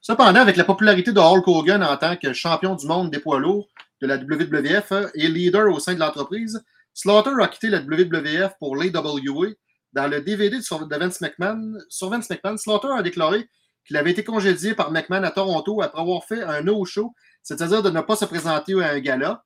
Cependant, 0.07 0.41
avec 0.41 0.55
la 0.55 0.65
popularité 0.65 1.11
de 1.11 1.19
Hulk 1.19 1.47
Hogan 1.47 1.83
en 1.83 1.97
tant 1.97 2.15
que 2.15 2.31
champion 2.31 2.75
du 2.75 2.85
monde 2.85 3.09
des 3.09 3.17
poids 3.17 3.39
lourds 3.39 3.67
de 4.01 4.05
la 4.05 4.17
WWF 4.17 4.91
euh, 4.91 5.09
et 5.15 5.27
leader 5.27 5.73
au 5.73 5.79
sein 5.79 5.95
de 5.95 5.99
l'entreprise, 5.99 6.63
Slaughter 6.93 7.31
a 7.41 7.47
quitté 7.47 7.69
la 7.69 7.79
WWF 7.79 8.51
pour 8.59 8.75
l'AWA. 8.75 9.47
Dans 9.93 10.07
le 10.07 10.21
DVD 10.21 10.59
de 10.59 10.95
Vince 10.95 11.21
McMahon, 11.21 11.79
sur 11.89 12.11
Vince 12.11 12.29
McMahon, 12.29 12.55
Slaughter 12.55 12.89
a 12.95 13.01
déclaré 13.01 13.49
qu'il 13.83 13.97
avait 13.97 14.11
été 14.11 14.23
congédié 14.23 14.75
par 14.75 14.91
McMahon 14.91 15.23
à 15.23 15.31
Toronto 15.31 15.81
après 15.81 16.01
avoir 16.01 16.23
fait 16.23 16.43
un 16.43 16.61
no-show, 16.61 17.15
c'est-à-dire 17.41 17.81
de 17.81 17.89
ne 17.89 18.01
pas 18.01 18.15
se 18.15 18.25
présenter 18.25 18.79
à 18.83 18.91
un 18.91 18.99
gala, 18.99 19.43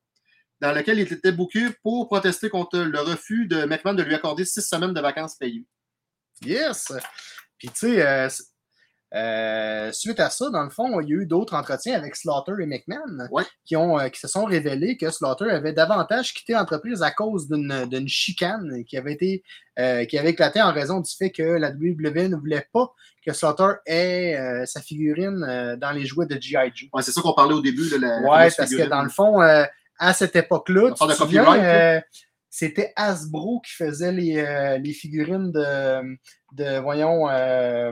dans 0.60 0.74
lequel 0.74 1.00
il 1.00 1.14
était 1.14 1.32
booké 1.32 1.68
pour 1.84 2.10
protester 2.10 2.50
contre 2.50 2.80
le 2.80 3.00
refus 3.00 3.48
de 3.48 3.64
McMahon 3.64 3.94
de 3.94 4.04
lui 4.04 4.14
accorder 4.14 4.44
six 4.44 4.64
semaines 4.64 4.94
de 4.94 5.00
vacances 5.00 5.36
payées. 5.36 5.66
Yes. 6.44 6.92
Puis, 7.58 7.70
tu 7.70 7.76
sais, 7.76 8.06
euh, 8.06 8.28
euh, 9.16 9.92
suite 9.92 10.20
à 10.20 10.30
ça, 10.30 10.50
dans 10.52 10.64
le 10.64 10.70
fond, 10.70 11.00
il 11.02 11.10
y 11.10 11.14
a 11.14 11.18
eu 11.18 11.26
d'autres 11.26 11.56
entretiens 11.56 11.96
avec 11.96 12.16
Slaughter 12.16 12.52
et 12.62 12.66
McMahon 12.68 13.28
Ouais. 13.32 13.44
qui, 13.66 13.76
ont, 13.76 14.00
euh, 14.00 14.10
qui 14.10 14.20
se 14.20 14.28
sont 14.28 14.46
révélés 14.46 14.98
que 14.98 15.10
Slaughter 15.10 15.50
avait 15.50 15.74
davantage 15.74 16.34
quitté 16.34 16.54
l'entreprise 16.54 17.02
à 17.02 17.10
cause 17.12 17.48
d'une 17.48 17.86
d'une 17.90 18.08
chicane 18.08 18.84
qui 18.86 18.98
avait 18.98 19.14
été 19.14 19.44
euh, 19.80 20.06
qui 20.06 20.18
avait 20.20 20.30
éclaté 20.30 20.62
en 20.62 20.72
raison 20.72 21.00
du 21.00 21.12
fait 21.12 21.32
que 21.32 21.42
la 21.42 21.70
WWE 21.72 22.28
ne 22.30 22.36
voulait 22.36 22.68
pas 22.72 22.94
que 23.26 23.34
Slaughter 23.34 23.72
ait 23.88 24.38
euh, 24.38 24.66
sa 24.66 24.80
figurine 24.82 25.44
euh, 25.48 25.76
dans 25.76 25.92
les 25.92 26.06
jouets 26.06 26.26
de 26.28 26.40
G.I. 26.40 26.72
Joe. 26.76 26.90
Ouais, 26.94 27.02
c'est 27.02 27.12
ça 27.12 27.22
qu'on 27.22 27.34
parlait 27.34 27.56
au 27.56 27.62
début 27.62 27.90
de 27.90 27.98
la. 27.98 28.22
fameuse 28.22 28.56
parce 28.56 28.76
que 28.76 28.84
dans 28.88 29.02
le 29.04 29.10
fond, 29.10 29.42
euh, 29.42 29.64
à 29.98 30.14
cette 30.14 30.36
époque-là, 30.36 30.94
c'était 32.50 32.94
Hasbro 32.96 33.62
qui 33.62 33.74
faisait 33.74 34.12
les, 34.12 34.38
euh, 34.40 34.78
les 34.80 34.94
figurines 34.94 35.52
de, 35.52 36.18
de 36.54 36.80
voyons, 36.80 37.30
euh, 37.30 37.92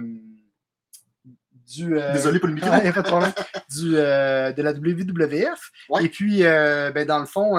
du... 1.68 1.98
euh, 1.98 2.14
Désolé 2.14 2.40
pour 2.40 2.48
le 2.48 2.56
micro. 2.56 2.70
Pas 2.72 2.80
de 2.82 3.02
problème. 3.02 3.34
Du, 3.70 3.96
euh, 3.98 4.52
de 4.52 4.62
la 4.62 4.72
WWF. 4.74 5.72
Ouais. 5.90 6.06
Et 6.06 6.10
puis, 6.10 6.44
euh, 6.44 6.92
ben, 6.92 7.06
dans 7.06 7.20
le 7.20 7.26
fond, 7.26 7.56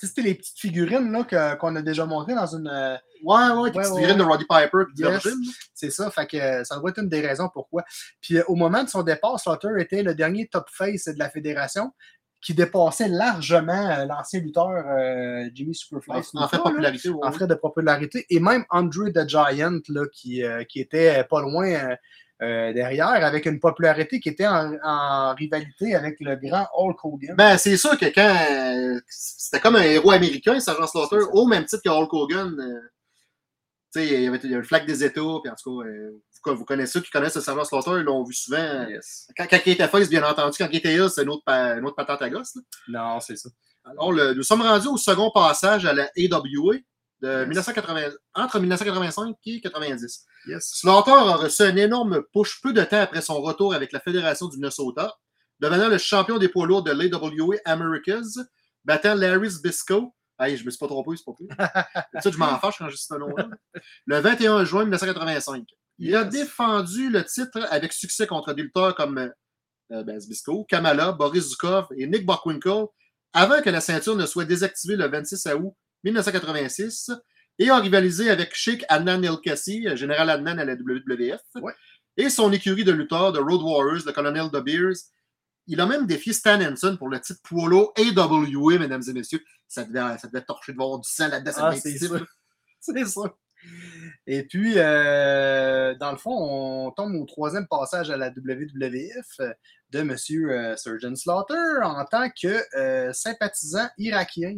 c'était 0.00 0.22
les 0.22 0.34
petites 0.34 0.58
figurines 0.58 1.12
là, 1.12 1.56
qu'on 1.56 1.76
a 1.76 1.82
déjà 1.82 2.06
montrées 2.06 2.34
dans 2.34 2.46
une... 2.46 2.98
Ouais, 3.22 3.36
ouais, 3.36 3.70
des 3.70 3.76
Ouais, 3.78 3.82
petites 3.82 3.92
ouais, 3.92 4.00
figurines 4.00 4.18
de. 4.18 4.22
Roddy 4.22 4.44
Piper 4.48 4.84
Yes. 4.96 5.28
C'est 5.74 5.90
ça, 5.90 6.10
fait 6.10 6.26
que 6.26 6.64
ça 6.64 6.78
doit 6.78 6.88
être 6.90 7.02
une 7.02 7.08
des 7.10 7.20
raisons 7.20 7.50
pourquoi. 7.52 7.84
Puis 8.22 8.40
au 8.48 8.54
moment 8.54 8.82
de 8.82 8.88
son 8.88 9.02
départ, 9.02 9.38
Slaughter 9.38 9.68
était 9.78 10.02
le 10.02 10.14
dernier 10.14 10.48
top 10.48 10.68
face 10.70 11.04
de 11.04 11.18
la 11.18 11.28
fédération 11.28 11.92
qui 12.40 12.54
dépassait 12.54 13.08
largement 13.08 14.06
l'ancien 14.06 14.40
lutteur 14.40 14.70
euh, 14.70 15.50
Jimmy 15.54 15.74
Superfly. 15.74 16.22
En, 16.32 16.44
en 16.44 16.48
fait, 16.48 16.56
là, 16.56 16.62
popularité. 16.62 17.08
ouais. 17.10 17.18
en 17.22 17.32
fait 17.32 17.46
de 17.46 17.54
popularité. 17.54 18.24
Et 18.30 18.40
même 18.40 18.64
Andre 18.70 19.10
the 19.14 19.28
Giant, 19.28 19.78
là, 19.90 20.06
qui, 20.10 20.42
euh, 20.42 20.64
qui 20.64 20.80
était 20.80 21.22
pas 21.24 21.42
loin 21.42 21.66
euh, 21.68 21.94
euh, 22.42 22.72
derrière, 22.72 23.08
avec 23.08 23.46
une 23.46 23.60
popularité 23.60 24.18
qui 24.20 24.28
était 24.30 24.46
en, 24.46 24.74
en 24.82 25.34
rivalité 25.34 25.94
avec 25.94 26.16
le 26.20 26.36
grand 26.36 26.66
Hulk 26.74 27.04
Hogan. 27.04 27.34
Ben, 27.36 27.58
c'est 27.58 27.76
sûr 27.76 27.98
que 27.98 28.06
quand. 28.06 28.36
euh, 28.96 29.00
c'était 29.08 29.60
comme 29.60 29.76
un 29.76 29.82
héros 29.82 30.10
américain, 30.12 30.58
Sergeant 30.60 30.86
Slaughter, 30.86 31.24
au 31.32 31.46
même 31.46 31.64
titre 31.66 31.82
que 31.84 31.90
Hulk 31.90 32.12
Hogan. 32.12 32.58
euh, 32.58 32.80
tu 33.92 34.00
sais, 34.00 34.06
il 34.06 34.22
y 34.22 34.26
avait 34.28 34.38
le 34.42 34.62
flag 34.62 34.86
des 34.86 35.02
États, 35.02 35.20
puis 35.20 35.50
en 35.50 35.54
tout 35.60 35.80
cas, 35.80 35.86
euh, 35.88 36.22
vous, 36.46 36.54
vous 36.56 36.64
connaissez 36.64 36.92
ceux 36.92 37.00
qui 37.00 37.10
connaissent 37.10 37.34
le 37.34 37.40
Sergeant 37.40 37.64
Slaughter, 37.64 37.90
ils 37.98 38.04
l'ont 38.04 38.22
vu 38.22 38.32
souvent. 38.32 38.58
euh, 38.58 38.86
Quand, 39.36 39.46
quand 39.50 39.58
il 39.66 39.72
était 39.72 39.88
face, 39.88 40.08
bien 40.08 40.22
entendu, 40.22 40.56
quand 40.58 40.68
il 40.70 40.76
était 40.78 40.92
heel, 40.94 41.10
c'est 41.10 41.24
une 41.24 41.30
une 41.48 41.84
autre 41.84 41.96
patente 41.96 42.22
à 42.22 42.30
gosse. 42.30 42.54
là. 42.54 42.62
Non, 42.88 43.20
c'est 43.20 43.36
ça. 43.36 43.48
Alors, 43.84 44.12
le- 44.12 44.34
nous 44.34 44.42
sommes 44.44 44.62
rendus 44.62 44.86
au 44.88 44.96
second 44.96 45.30
passage 45.32 45.84
à 45.86 45.92
la 45.92 46.04
AWA 46.16 46.76
de 47.22 47.28
Yes. 47.28 47.48
1980, 47.48 48.10
entre 48.34 48.58
1985 48.60 49.36
et 49.46 49.60
90. 49.60 50.24
Yes. 50.46 50.70
Slaughter 50.74 51.10
a 51.12 51.36
reçu 51.36 51.62
un 51.62 51.76
énorme 51.76 52.22
push 52.32 52.60
peu 52.62 52.72
de 52.72 52.82
temps 52.84 53.00
après 53.02 53.20
son 53.20 53.40
retour 53.40 53.74
avec 53.74 53.92
la 53.92 54.00
Fédération 54.00 54.48
du 54.48 54.56
Minnesota, 54.56 55.14
devenant 55.60 55.88
le 55.88 55.98
champion 55.98 56.38
des 56.38 56.48
poids 56.48 56.66
lourds 56.66 56.82
de 56.82 56.92
l'AWA 56.92 57.56
Americas, 57.64 58.38
battant 58.84 59.14
Larry 59.14 59.50
Zbysko. 59.50 60.14
Hey, 60.38 60.56
je 60.56 60.64
me 60.64 60.70
suis 60.70 60.78
pas 60.78 60.86
trompé, 60.86 61.10
c'est 61.16 61.24
pas 61.24 61.34
plus. 61.34 61.48
ça, 62.22 62.30
je 62.30 62.38
m'en 62.38 62.58
fâche 62.58 62.78
quand 62.78 62.88
je 62.88 62.96
dis 62.96 63.02
ce 63.06 63.14
nom-là. 63.14 63.48
Le 64.06 64.18
21 64.20 64.64
juin 64.64 64.84
1985. 64.84 65.64
Il 65.98 66.16
a 66.16 66.22
Yes. 66.22 66.30
défendu 66.30 67.10
le 67.10 67.22
titre 67.26 67.66
avec 67.70 67.92
succès 67.92 68.26
contre 68.26 68.54
des 68.54 68.62
lutteurs 68.62 68.94
comme 68.94 69.18
euh, 69.92 70.02
ben, 70.02 70.18
Zbysko, 70.18 70.64
Kamala, 70.64 71.12
Boris 71.12 71.50
Zukov 71.50 71.88
et 71.94 72.06
Nick 72.06 72.24
Bockwinkel, 72.24 72.86
avant 73.34 73.60
que 73.60 73.68
la 73.68 73.82
ceinture 73.82 74.16
ne 74.16 74.24
soit 74.24 74.46
désactivée 74.46 74.96
le 74.96 75.06
26 75.08 75.46
août 75.60 75.74
1986 76.04 77.10
et 77.58 77.68
a 77.70 77.76
rivalisé 77.78 78.30
avec 78.30 78.54
Sheikh 78.54 78.84
Adnan 78.88 79.22
El 79.22 79.38
Kassi, 79.42 79.86
général 79.96 80.30
Adnan 80.30 80.58
à 80.58 80.64
la 80.64 80.74
WWF, 80.74 81.40
Ouais. 81.56 81.74
et 82.16 82.30
son 82.30 82.52
écurie 82.52 82.84
de 82.84 82.92
lutteurs, 82.92 83.32
de 83.32 83.38
Road 83.38 83.62
Warriors, 83.62 84.04
le 84.06 84.12
colonel 84.12 84.50
De 84.50 84.60
Beers. 84.60 84.96
Il 85.66 85.80
a 85.80 85.86
même 85.86 86.06
défié 86.06 86.32
Stan 86.32 86.60
Henson 86.60 86.96
pour 86.96 87.08
le 87.08 87.20
titre 87.20 87.40
Polo 87.48 87.92
AWA, 87.96 88.78
mesdames 88.78 89.02
et 89.06 89.12
messieurs. 89.12 89.42
Ça 89.68 89.84
devait, 89.84 90.18
ça 90.18 90.26
devait 90.26 90.42
torcher 90.44 90.72
de 90.72 90.78
voir 90.78 90.98
du 90.98 91.08
sang 91.08 91.28
là-dedans. 91.28 91.52
Ah, 91.58 91.76
c'est 91.76 91.96
ça. 91.98 92.06
C'est 92.82 93.04
ça. 93.04 93.20
Et 94.26 94.44
puis, 94.44 94.72
euh, 94.76 95.94
dans 95.96 96.12
le 96.12 96.16
fond, 96.16 96.30
on 96.34 96.90
tombe 96.92 97.14
au 97.14 97.26
troisième 97.26 97.68
passage 97.68 98.10
à 98.10 98.16
la 98.16 98.30
WWF 98.30 99.40
de 99.90 99.98
M. 99.98 100.16
euh, 100.30 100.76
Surgeon 100.78 101.14
Slaughter 101.14 101.82
en 101.82 102.04
tant 102.06 102.30
que 102.30 102.62
euh, 102.74 103.12
sympathisant 103.12 103.86
irakien. 103.98 104.56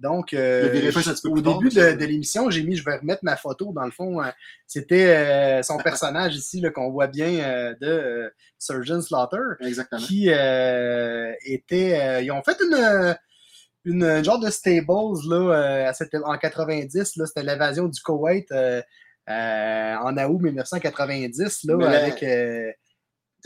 Donc, 0.00 0.34
euh, 0.34 0.90
au 1.24 1.40
début 1.40 1.68
de, 1.68 1.92
de 1.96 2.04
l'émission, 2.04 2.50
j'ai 2.50 2.62
mis, 2.64 2.76
je 2.76 2.84
vais 2.84 2.96
remettre 2.96 3.20
ma 3.22 3.36
photo, 3.36 3.72
dans 3.72 3.84
le 3.84 3.92
fond, 3.92 4.20
euh, 4.22 4.28
c'était 4.66 5.06
euh, 5.16 5.62
son 5.62 5.76
personnage 5.84 6.34
ici 6.34 6.62
qu'on 6.74 6.90
voit 6.90 7.06
bien 7.06 7.28
euh, 7.44 7.74
de 7.80 8.32
Surgeon 8.58 9.00
Slaughter 9.00 9.38
Exactement. 9.60 10.00
qui 10.02 10.28
était. 10.28 12.24
ils 12.24 12.30
ont 12.32 12.42
fait 12.42 12.56
une, 12.60 13.16
une, 13.84 14.02
une 14.04 14.24
genre 14.24 14.40
de 14.40 14.50
stables 14.50 14.84
là, 15.28 15.86
à 15.88 15.92
cette- 15.92 16.14
en 16.24 16.36
90. 16.38 17.16
là, 17.16 17.26
C'était 17.26 17.42
l'évasion 17.44 17.86
du 17.86 18.00
Koweït 18.02 18.46
en 18.52 20.16
août 20.16 20.40
1990 20.42 21.64
là, 21.64 21.88
avec. 21.88 22.24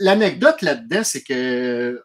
L'anecdote 0.01 0.61
là-dedans, 0.61 1.03
c'est 1.03 1.21
que 1.23 2.01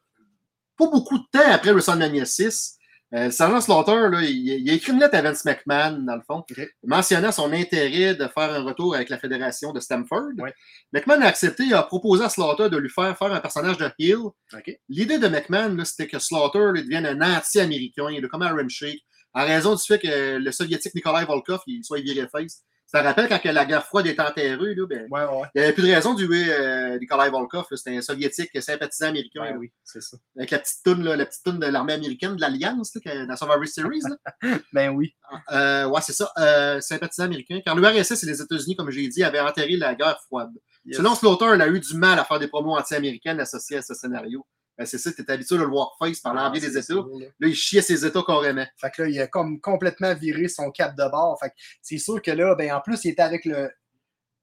pas 0.77 0.91
beaucoup 0.91 1.17
de 1.17 1.25
temps 1.33 1.49
après 1.53 1.71
WrestleMania 1.71 2.25
6, 2.25 2.77
euh, 3.15 3.31
Sergeant 3.31 3.61
Slaughter, 3.61 4.09
là, 4.11 4.23
il, 4.23 4.49
il 4.49 4.71
a 4.71 4.73
écrit 4.73 4.93
une 4.93 4.99
lettre 4.99 5.17
à 5.17 5.23
Vince 5.23 5.45
McMahon, 5.45 6.03
dans 6.03 6.17
le 6.17 6.23
fond, 6.27 6.45
mentionnant 6.83 7.31
son 7.31 7.53
intérêt 7.53 8.15
de 8.15 8.27
faire 8.27 8.53
un 8.53 8.63
retour 8.63 8.95
avec 8.95 9.09
la 9.09 9.19
fédération 9.19 9.73
de 9.73 9.81
Stamford. 9.81 10.33
Ouais. 10.39 10.53
McMahon 10.93 11.21
a 11.21 11.27
accepté 11.27 11.69
et 11.69 11.75
a 11.75 11.83
proposé 11.85 12.25
à 12.25 12.29
Slaughter 12.29 12.69
de 12.69 12.77
lui 12.77 12.91
faire 12.91 13.17
faire 13.17 13.33
un 13.33 13.41
personnage 13.41 13.79
de. 13.79 13.87
OK. 13.87 14.79
L'idée 14.89 15.19
de 15.19 15.29
McMahon, 15.29 15.85
c'était 15.85 16.09
que 16.09 16.19
Slaughter 16.19 16.73
là, 16.75 16.83
devienne 16.83 17.07
un 17.07 17.37
anti-américain, 17.37 18.09
comme 18.31 18.43
Aaron 18.43 18.69
Sheik, 18.69 19.05
en 19.33 19.45
raison 19.45 19.75
du 19.75 19.83
fait 19.83 19.99
que 19.99 20.39
le 20.39 20.53
soviétique 20.53 20.95
Nikolai 20.95 21.25
Volkov 21.25 21.61
il 21.67 21.85
soit 21.85 22.01
viré 22.01 22.27
face. 22.29 22.63
Ça 22.95 23.03
rappelle 23.03 23.29
quand 23.29 23.41
que 23.41 23.49
la 23.49 23.65
guerre 23.65 23.85
froide 23.85 24.07
est 24.07 24.21
enterrée, 24.21 24.75
là, 24.77 24.87
ben, 24.87 25.09
Ouais, 25.11 25.25
ouais. 25.25 25.49
il 25.55 25.59
n'y 25.61 25.65
avait 25.65 25.73
plus 25.73 25.83
de 25.83 25.93
raison 25.93 26.15
tuer 26.15 26.45
euh, 26.49 26.97
Nikolai 27.01 27.29
Volkov. 27.29 27.67
C'était 27.75 27.97
un 27.97 28.01
soviétique 28.01 28.51
sympathisant 28.63 29.09
américain. 29.09 29.43
Ouais, 29.43 29.57
oui, 29.57 29.73
c'est 29.83 30.01
ça. 30.01 30.17
Avec 30.37 30.53
la 30.53 30.61
petite 30.61 30.85
toune, 30.85 31.03
là, 31.03 31.17
la 31.17 31.27
petite 31.27 31.43
toune 31.43 31.59
de 31.59 31.67
l'armée 31.67 31.95
américaine, 31.95 32.37
de 32.37 32.41
l'Alliance, 32.41 32.97
dans 33.05 33.37
Survivor 33.37 33.67
Series. 33.67 34.03
là. 34.09 34.35
Ben 34.73 34.91
oui. 34.91 35.17
Euh, 35.51 35.87
ouais, 35.87 36.01
c'est 36.03 36.13
ça. 36.13 36.31
Euh, 36.39 36.81
sympathisant 36.81 37.25
américain. 37.25 37.61
Car 37.65 37.75
l'URSS 37.75 38.23
et 38.23 38.27
les 38.27 38.41
États-Unis, 38.41 38.77
comme 38.77 38.91
j'ai 38.91 39.09
dit, 39.09 39.25
avaient 39.25 39.41
enterré 39.41 39.77
la 39.77 39.97
guerre 39.97 40.21
froide. 40.27 40.53
Yes. 40.85 40.99
Selon 40.99 41.17
Slaughter, 41.17 41.51
il 41.57 41.63
a 41.63 41.67
eu 41.67 41.81
du 41.81 41.97
mal 41.97 42.19
à 42.21 42.25
faire 42.25 42.39
des 42.39 42.47
promos 42.47 42.77
anti-américaines 42.77 43.41
associées 43.41 43.79
à 43.79 43.83
ce 43.83 43.95
scénario. 43.95 44.47
Ben, 44.77 44.85
c'est 44.87 44.99
ça, 44.99 45.13
tu 45.13 45.25
habitué 45.29 45.57
de 45.57 45.61
le 45.63 45.69
voir 45.69 45.95
face 45.99 46.19
par 46.21 46.37
Ah, 46.37 46.47
l'envie 46.49 46.61
des 46.61 46.71
c'est 46.71 46.81
États. 46.93 46.95
là. 46.95 47.27
Là, 47.41 47.49
il 47.49 47.55
chiait 47.55 47.83
ses 47.83 48.05
États 48.05 48.23
carrément. 48.27 48.67
Fait 48.77 48.91
que 48.91 49.03
là, 49.03 49.09
il 49.09 49.21
a 49.21 49.27
comme 49.29 49.61
complètement 49.61 50.15
viré 50.15 50.49
son 50.49 50.71
cap 50.71 50.97
de 50.97 51.09
bord. 51.11 51.39
Fait 51.41 51.51
que 51.51 51.55
c'est 51.81 51.99
sûr 51.99 52.21
que 52.21 52.31
là, 52.33 52.55
ben, 52.57 52.73
en 52.73 52.81
plus, 52.81 53.05
il 53.05 53.11
était 53.11 53.23
avec 53.23 53.45
le, 53.45 53.71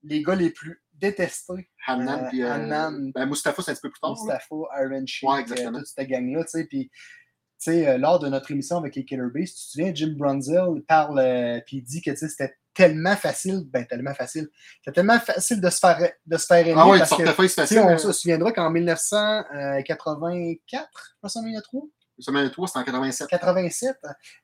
les 0.03 0.23
gars 0.23 0.35
les 0.35 0.49
plus 0.51 0.81
détestés. 0.93 1.69
Hannan, 1.85 2.23
Euh, 2.25 2.29
puis 2.29 2.43
euh, 2.43 3.11
ben, 3.13 3.25
Mustafa, 3.25 3.61
c'est 3.61 3.71
un 3.71 3.73
petit 3.73 3.81
peu 3.81 3.89
plus 3.91 3.99
tard. 3.99 4.11
Mustafa, 4.11 4.55
Iron 4.81 5.05
Sheik, 5.05 5.29
Ouais, 5.29 5.35
euh, 5.35 5.41
exactement. 5.41 5.77
toute 5.79 5.87
cette 5.87 6.07
gang-là, 6.07 6.43
tu 6.45 6.49
sais, 6.51 6.63
puis 6.65 6.89
tu 6.89 7.71
sais, 7.71 7.87
euh, 7.87 7.97
lors 7.97 8.19
de 8.19 8.27
notre 8.29 8.49
émission 8.51 8.77
avec 8.77 8.95
les 8.95 9.05
Killer 9.05 9.29
Bees, 9.33 9.45
tu 9.47 9.53
te 9.53 9.59
souviens, 9.59 9.93
Jim 9.93 10.15
Brunzel 10.17 10.81
parle, 10.87 11.19
euh, 11.19 11.59
puis 11.65 11.77
il 11.77 11.83
dit 11.83 12.01
que 12.01 12.09
tu 12.11 12.17
sais, 12.17 12.29
c'était 12.29 12.55
tellement 12.87 13.15
facile, 13.15 13.61
ben 13.67 13.85
tellement 13.85 14.13
facile, 14.13 14.49
c'était 14.79 14.95
tellement 14.95 15.19
facile 15.19 15.61
de 15.61 15.69
se 15.69 15.79
faire, 15.79 15.97
de 16.25 16.37
se 16.37 16.45
faire 16.45 16.67
aimer. 16.67 16.75
Ah 16.77 16.87
ouais, 16.87 16.99
parce 16.99 17.11
que, 17.15 17.25
facile. 17.47 17.79
on 17.79 17.89
hein. 17.89 17.97
se 17.97 18.11
souviendra 18.11 18.51
qu'en 18.51 18.69
1984, 18.69 21.15
WrestleMania 21.21 21.61
3, 21.61 21.81
Semaine 22.19 22.51
3, 22.51 22.67
c'était 22.67 22.79
en 22.79 22.83
87. 22.83 23.27
87, 23.29 23.95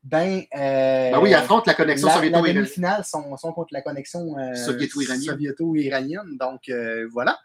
ben. 0.04 0.42
euh, 0.56 1.12
Ben 1.12 1.20
oui, 1.20 1.30
il 1.30 1.36
affronte 1.36 1.68
la 1.68 1.76
connexion 1.76 2.10
soviéto-iranienne. 2.10 2.56
demi-finale 2.56 3.04
sont, 3.06 3.38
sont 3.38 3.54
contre 3.54 3.70
la 3.72 3.82
connexion 3.82 4.36
euh, 4.40 4.56
Soviéto-iranienne. 4.56 5.32
soviéto-iranienne. 5.34 6.38
Donc, 6.40 6.70
euh, 6.70 7.08
voilà. 7.14 7.38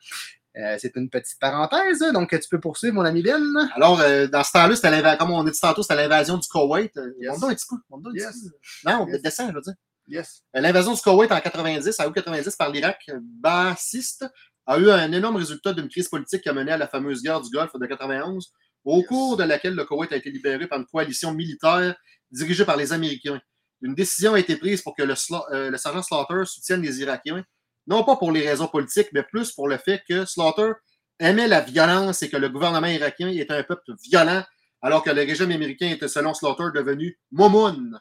Euh, 0.57 0.77
c'est 0.79 0.97
une 0.97 1.11
petite 1.11 1.39
parenthèse. 1.39 1.99
Donc, 2.15 2.31
tu 2.31 2.49
peux 2.51 2.61
poursuivre, 2.61 2.95
mon 2.95 3.05
ami 3.05 3.23
Ben. 3.23 3.43
Alors, 3.75 4.01
euh, 4.01 4.27
dans 4.27 4.43
ce 4.43 4.53
temps-là, 4.53 4.75
c'était 4.75 5.17
comme 5.19 5.33
on 5.33 5.47
a 5.47 5.51
dit 5.51 5.59
tantôt, 5.61 5.83
c'était 5.83 5.97
l'invasion 5.97 6.39
du 6.39 6.49
Koweït. 6.49 6.99
Yes. 7.19 7.33
monte 7.33 7.41
donc 7.41 7.51
un 7.51 7.55
petit 7.55 7.67
peu. 7.69 7.77
monte 7.91 8.03
donc 8.05 8.15
un 8.19 8.31
petit 8.31 8.49
peu. 8.49 8.91
Non, 8.91 9.07
Yes. 9.09 9.21
descend, 9.23 9.51
je 9.51 9.55
veux 9.57 9.61
dire. 9.61 9.75
Yes. 10.09 10.43
L'invasion 10.53 10.95
du 10.95 11.01
Koweït 11.01 11.31
en 11.33 11.41
90, 11.41 11.99
à 12.01 12.09
août 12.09 12.13
90 12.15 12.57
par 12.57 12.71
l'Irak 12.71 13.09
bassiste, 13.21 14.27
a 14.67 14.79
eu 14.79 14.91
un 14.91 15.11
énorme 15.13 15.37
résultat 15.37 15.73
d'une 15.73 15.89
crise 15.89 16.09
politique 16.09 16.43
qui 16.43 16.49
a 16.49 16.53
mené 16.53 16.73
à 16.73 16.77
la 16.77 16.87
fameuse 16.89 17.23
guerre 17.23 17.41
du 17.41 17.51
Golfe 17.51 17.73
de 17.79 17.87
91, 17.87 18.53
au 18.85 18.99
Yes. 18.99 19.07
cours 19.07 19.37
de 19.37 19.45
laquelle 19.45 19.75
le 19.75 19.85
Koweït 19.85 20.13
a 20.13 20.17
été 20.17 20.31
libéré 20.31 20.67
par 20.67 20.79
une 20.79 20.87
coalition 20.87 21.33
militaire 21.33 21.95
dirigée 22.31 22.65
par 22.65 22.77
les 22.77 22.93
Américains. 22.93 23.41
Une 23.81 23.95
décision 23.95 24.35
a 24.35 24.41
été 24.41 24.57
prise 24.57 24.83
pour 24.83 24.95
que 24.97 25.03
le, 25.03 25.15
euh, 25.53 25.71
le 25.71 25.77
sergent 25.77 26.03
Slaughter 26.03 26.45
soutienne 26.47 26.83
les 26.83 27.01
Irakiens, 27.01 27.45
non 27.87 28.05
pas 28.05 28.17
pour 28.17 28.31
les 28.33 28.49
raisons 28.49 28.69
politiques, 28.69 29.09
mais 29.13 29.23
plus 29.25 29.53
pour 29.53 29.69
le 29.69 29.77
fait 29.77 30.03
que 30.09 30.25
Slaughter 30.25 30.73
aimait 31.19 31.49
la 31.49 31.61
violence 31.61 32.23
et 32.23 32.29
que 32.31 32.37
le 32.37 32.49
gouvernement 32.49 32.87
irakien 32.87 33.29
était 33.29 33.55
un 33.55 33.63
peuple 33.65 33.93
violent, 34.05 34.45
alors 34.81 35.03
que 35.03 35.11
le 35.11 35.23
régime 35.23 35.51
américain 35.51 35.89
était, 35.89 36.09
selon 36.09 36.35
Slaughter, 36.35 36.65
devenu 36.75 37.19
Momoun. 37.33 37.99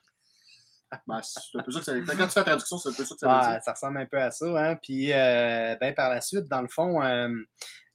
Ben, 1.08 1.22
c'est 1.24 1.58
un 1.58 1.64
peu 1.64 1.72
ça 1.72 1.80
que 1.80 1.86
ça 1.86 1.94
Quand 1.94 2.28
tu 2.28 2.32
fais 2.32 2.40
la 2.40 2.46
traduction, 2.46 2.78
c'est 2.78 2.90
un 2.90 2.94
peu 2.94 3.06
ça 3.06 3.16
que 3.16 3.20
ça 3.20 3.28
veut 3.28 3.42
dire. 3.42 3.50
Ah, 3.58 3.62
ça 3.62 3.72
ressemble 3.74 3.98
un 3.98 4.06
peu 4.06 4.18
à 4.18 4.32
ça. 4.32 4.46
Hein? 4.46 4.76
Puis, 4.76 5.14
euh, 5.14 5.76
ben, 5.80 5.94
par 5.94 6.10
la 6.10 6.22
suite, 6.22 6.48
dans 6.48 6.62
le 6.62 6.68
fond, 6.68 7.02
euh, 7.02 7.30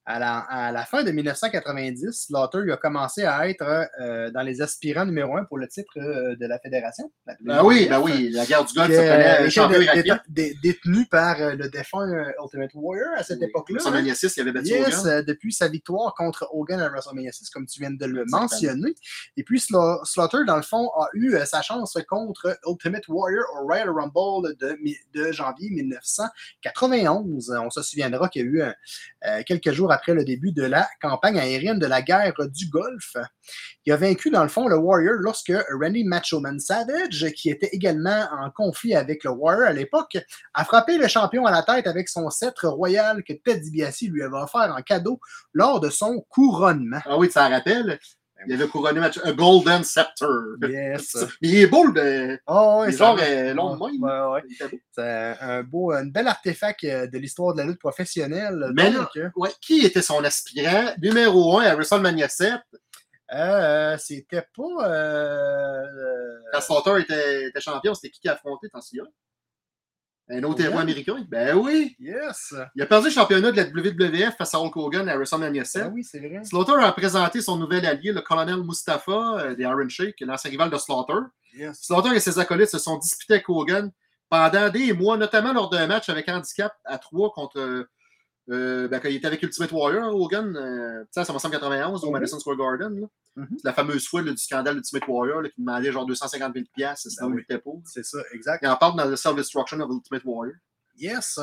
à, 0.09 0.19
la, 0.21 0.39
à 0.39 0.71
la 0.73 0.85
fin 0.85 1.03
de 1.03 1.11
1990, 1.11 2.27
Slaughter 2.29 2.59
il 2.65 2.71
a 2.71 2.77
commencé 2.77 3.25
à 3.25 3.49
être 3.49 3.89
euh, 4.01 4.31
dans 4.31 4.43
les 4.43 4.63
aspirants 4.63 5.05
numéro 5.05 5.37
un 5.37 5.45
pour 5.45 5.59
le 5.59 5.67
titre 5.67 5.91
euh, 5.99 6.37
de 6.37 6.47
la 6.47 6.59
fédération. 6.61 7.11
la 7.27 7.35
Ben 7.41 7.65
oui, 7.65 7.87
ben 7.91 8.01
oui, 8.01 8.31
la 8.31 8.47
guerre 8.47 8.65
du 8.65 8.73
Golfe, 8.73 8.95
ça 8.95 9.01
euh, 9.01 9.51
champion 9.51 9.81
irakien. 9.81 10.21
détenu 10.29 11.07
par 11.07 11.41
euh, 11.41 11.55
le 11.57 11.69
défunt 11.69 12.07
Ultimate 12.43 12.71
Warrior 12.75 13.09
à 13.17 13.25
cette 13.25 13.43
époque-là. 13.43 13.79
WrestleMania 13.81 14.15
6, 14.15 14.37
il 14.37 14.41
avait 14.43 14.53
battu 14.53 14.69
Yes, 14.69 15.01
Hogan. 15.01 15.25
depuis 15.25 15.53
sa 15.53 15.67
victoire 15.69 16.15
contre 16.15 16.49
Hogan 16.53 16.81
à 16.81 16.89
WrestleMania 16.89 17.33
6, 17.33 17.51
comme 17.51 17.67
tu 17.67 17.81
viens 17.81 17.91
de 17.91 18.07
le 18.07 18.25
mentionner. 18.29 18.95
Et 19.37 19.43
puis 19.43 19.59
Sla- 19.59 20.05
Slaughter, 20.05 20.39
dans 20.47 20.57
le 20.57 20.63
fond, 20.63 20.89
a 21.01 21.09
eu 21.15 21.37
sa 21.45 21.63
chance 21.63 21.99
contre 22.09 22.57
Ultimate 22.67 23.09
Warrior 23.09 23.45
au 23.57 23.65
Royal 23.67 23.91
Rumble 23.91 24.55
de, 24.57 24.79
de 25.15 25.33
janvier 25.33 25.71
1991. 25.71 27.57
On 27.61 27.71
se 27.71 27.83
souviendra 27.83 28.29
qu'il 28.29 28.43
y 28.43 28.63
a 28.63 28.69
eu 29.29 29.45
quelques 29.45 29.73
jours 29.73 29.93
après 29.97 30.12
le 30.15 30.25
début 30.25 30.53
de 30.53 30.62
la 30.62 30.87
campagne 31.00 31.38
aérienne 31.38 31.79
de 31.79 31.87
la 31.87 32.03
guerre 32.03 32.35
du 32.49 32.69
Golfe. 32.69 33.17
Il 33.87 33.93
a 33.93 33.97
vaincu, 33.97 34.31
dans 34.31 34.43
le 34.43 34.49
fond, 34.49 34.69
le 34.69 34.76
Warrior 34.76 35.15
lorsque 35.19 35.53
Randy 35.81 36.05
Machoman 36.05 36.61
Savage, 36.61 37.33
qui 37.35 37.49
était 37.49 37.71
également 37.73 38.29
en 38.38 38.50
conflit 38.50 38.95
avec 38.95 39.25
le 39.25 39.31
Warrior 39.31 39.69
à 39.69 39.73
l'époque, 39.73 40.19
a 40.55 40.65
frappé 40.65 40.99
le 40.99 41.09
champion 41.09 41.47
à 41.47 41.50
la 41.50 41.62
tête 41.62 41.87
avec 41.87 42.09
son 42.09 42.29
sceptre 42.31 42.69
royal 42.69 43.23
que 43.25 43.33
Ted 43.33 43.61
DiBiase 43.61 44.03
lui 44.03 44.23
avait 44.23 44.37
offert 44.37 44.75
en 44.76 44.83
cadeau 44.83 45.19
lors 45.55 45.81
de 45.81 45.88
son 45.88 46.25
couronnement. 46.29 47.00
Ah 47.07 47.17
oui, 47.17 47.31
ça 47.31 47.49
rappelle. 47.49 47.99
Il 48.47 48.55
avait 48.55 48.69
couronné 48.69 49.00
match, 49.00 49.19
un 49.23 49.33
Golden 49.33 49.85
Scepter. 49.85 50.26
Yes. 50.69 51.17
Mais 51.43 51.49
il 51.49 51.57
est 51.59 51.67
beau, 51.67 51.87
le. 51.87 52.38
Oh, 52.47 52.85
est 52.87 52.93
genre 52.93 53.19
euh, 53.21 53.55
long 53.55 53.76
de 53.76 53.85
même. 53.85 54.03
Ouais, 54.03 54.33
ouais. 54.35 54.69
C'est 54.93 55.37
un 55.41 55.62
beau, 55.62 55.93
un 55.93 56.07
bel 56.07 56.26
artefact 56.29 56.85
euh, 56.85 57.07
de 57.07 57.19
l'histoire 57.19 57.55
de 57.55 57.61
la 57.61 57.67
lutte 57.67 57.81
professionnelle. 57.81 58.73
Mais 58.75 58.91
Donc, 58.91 59.09
euh, 59.17 59.29
Ouais, 59.37 59.50
qui 59.61 59.85
était 59.85 60.03
son 60.03 60.23
aspirant? 60.25 60.93
Numéro 61.03 61.59
1 61.59 61.65
à 61.65 61.75
WrestleMania 61.75 62.29
7 62.29 62.61
euh, 63.35 63.97
c'était 63.99 64.47
pas. 64.57 65.83
quand 66.52 66.61
Slaughter 66.61 67.00
était, 67.00 67.47
était 67.49 67.61
champion? 67.61 67.93
C'était 67.93 68.11
qui 68.11 68.21
qui 68.21 68.28
a 68.28 68.35
affronté, 68.35 68.69
t'en 68.69 68.80
souviens? 68.80 69.06
Un 70.28 70.43
autre 70.43 70.60
héros 70.60 70.78
américain? 70.78 71.25
Ben 71.28 71.56
oui! 71.56 71.95
yes. 72.00 72.52
Il 72.75 72.82
a 72.82 72.86
perdu 72.86 73.06
le 73.06 73.12
championnat 73.12 73.52
de 73.52 73.56
la 73.56 73.65
WWF 73.65 74.36
face 74.36 74.54
à 74.54 74.60
Hulk 74.60 74.76
Hogan 74.76 75.08
à 75.08 75.17
WrestleMania 75.17 75.65
7. 75.65 75.82
Ah 75.84 75.91
oui, 75.95 76.02
c'est 76.02 76.19
vrai. 76.19 76.43
Slaughter 76.43 76.73
a 76.82 76.91
présenté 76.93 77.41
son 77.41 77.56
nouvel 77.56 77.86
allié, 77.86 78.12
le 78.12 78.21
colonel 78.23 78.62
Mustafa 78.62 79.39
euh, 79.39 79.54
des 79.54 79.62
Iron 79.62 79.89
Sheik, 79.89 80.17
l'ancien 80.21 80.50
rival 80.50 80.71
de 80.71 80.76
Slaughter. 80.78 81.19
Yes. 81.56 81.78
Slaughter 81.80 82.15
et 82.17 82.21
ses 82.21 82.39
acolytes 82.39 82.71
se 82.71 82.78
sont 82.78 82.99
disputés 82.99 83.34
avec 83.34 83.49
Hogan 83.49 83.93
pendant 84.28 84.69
des 84.69 84.93
mois, 84.93 85.17
notamment 85.17 85.52
lors 85.52 85.71
d'un 85.71 85.86
match 85.86 86.08
avec 86.08 86.28
handicap 86.28 86.73
à 86.84 86.99
3 86.99 87.30
contre. 87.32 87.86
Euh, 88.50 88.87
ben, 88.89 89.00
quand 89.00 89.09
il 89.09 89.17
était 89.17 89.26
avec 89.26 89.43
Ultimate 89.43 89.73
Warrior, 89.73 90.15
Hogan, 90.15 90.56
euh, 90.56 91.02
à 91.17 91.21
1991 91.21 92.04
au 92.04 92.06
Mhm. 92.06 92.13
Madison 92.13 92.39
Square 92.39 92.56
Garden. 92.56 93.00
là. 93.00 93.06
Mhm. 93.37 93.49
C'est 93.59 93.65
la 93.65 93.73
fameuse 93.73 94.06
fois 94.09 94.23
là, 94.23 94.30
du 94.30 94.39
scandale 94.39 94.76
Ultimate 94.76 95.06
Warrior 95.09 95.43
là, 95.43 95.49
qui 95.49 95.61
demandait 95.61 95.93
genre 95.93 96.06
250 96.06 96.54
000 96.54 96.67
piastres, 96.75 97.11
sinon 97.11 97.26
Ben 97.28 97.32
il 97.32 97.35
oui. 97.37 97.41
luttait 97.49 97.59
pas. 97.63 97.71
C'est 97.85 98.04
ça, 98.04 98.19
exact. 98.32 98.61
Il 98.63 98.69
en 98.69 98.76
parle 98.76 98.97
dans 98.97 99.11
The 99.11 99.17
Self-Destruction 99.17 99.80
of 99.80 99.91
Ultimate 99.91 100.23
Warrior. 100.25 100.54
Yes. 100.99 101.39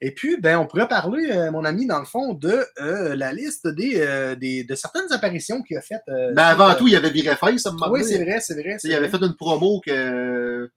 Et 0.00 0.14
puis, 0.14 0.36
ben, 0.36 0.56
on 0.56 0.66
pourrait 0.68 0.86
parler, 0.86 1.28
euh, 1.32 1.50
mon 1.50 1.64
ami, 1.64 1.84
dans 1.86 1.98
le 1.98 2.04
fond, 2.04 2.32
de 2.34 2.64
euh, 2.80 3.16
la 3.16 3.32
liste 3.32 3.66
des, 3.66 4.00
euh, 4.00 4.36
des- 4.36 4.62
de 4.62 4.74
certaines 4.76 5.12
apparitions 5.12 5.62
qu'il 5.62 5.76
a 5.76 5.80
faites. 5.80 6.02
Mais 6.06 6.42
avant 6.42 6.68
suite, 6.68 6.78
tout, 6.78 6.86
il 6.86 6.92
y 6.92 6.96
avait 6.96 7.10
viré 7.10 7.34
face, 7.34 7.62
ça 7.62 7.72
me. 7.72 7.90
Oui, 7.90 8.04
c'est 8.04 8.22
vrai, 8.22 8.38
c'est 8.40 8.54
vrai. 8.54 8.76
Il 8.84 8.94
avait 8.94 9.08
fait 9.08 9.16
une 9.20 9.34
promo 9.34 9.80
que. 9.84 10.70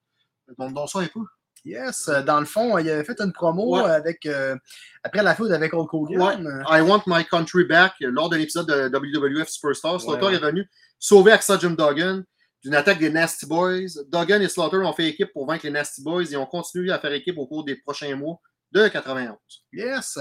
Donne 0.58 0.74
ça 0.88 1.00
un 1.00 1.06
peu. 1.08 1.20
Yes. 1.68 2.08
euh, 2.10 2.22
Dans 2.24 2.40
le 2.40 2.46
fond, 2.46 2.78
il 2.78 2.90
avait 2.90 3.04
fait 3.04 3.20
une 3.22 3.34
promo 3.34 3.76
Ouais. 3.78 3.90
avec. 3.90 4.26
euh, 4.26 4.56
après 5.04 5.24
la 5.24 5.36
foule 5.36 5.52
avec 5.54 5.74
Hulk 5.74 5.94
Hogan. 5.94 6.64
I 6.70 6.82
Want 6.82 7.04
My 7.08 7.24
Country 7.26 7.66
Back 7.66 7.94
lors 8.00 8.30
de 8.30 8.38
l'épisode 8.38 8.68
de 8.68 8.90
WWF 8.90 9.48
Superstar. 9.50 10.00
Slaughter 10.02 10.26
ouais. 10.26 10.36
est 10.36 10.40
venu 10.40 10.66
sauver 11.00 11.32
Axel 11.32 11.60
Jim 11.60 11.76
Duggan 11.78 12.24
d'une 12.64 12.74
attaque 12.76 13.00
des 13.00 13.10
Nasty 13.10 13.46
Boys. 13.46 14.02
Duggan 14.12 14.42
et 14.42 14.50
Slaughter 14.50 14.78
ont 14.78 14.94
fait 14.94 15.08
équipe 15.08 15.32
pour 15.34 15.46
vaincre 15.48 15.66
les 15.66 15.72
Nasty 15.72 16.02
Boys 16.04 16.26
et 16.32 16.36
ont 16.38 16.46
continué 16.46 16.92
à 16.92 17.00
faire 17.00 17.14
équipe 17.14 17.38
au 17.38 17.46
cours 17.48 17.64
des 17.64 17.76
prochains 17.76 18.16
mois 18.16 18.40
de 18.72 18.88
91. 18.88 19.38
Yes. 19.72 20.20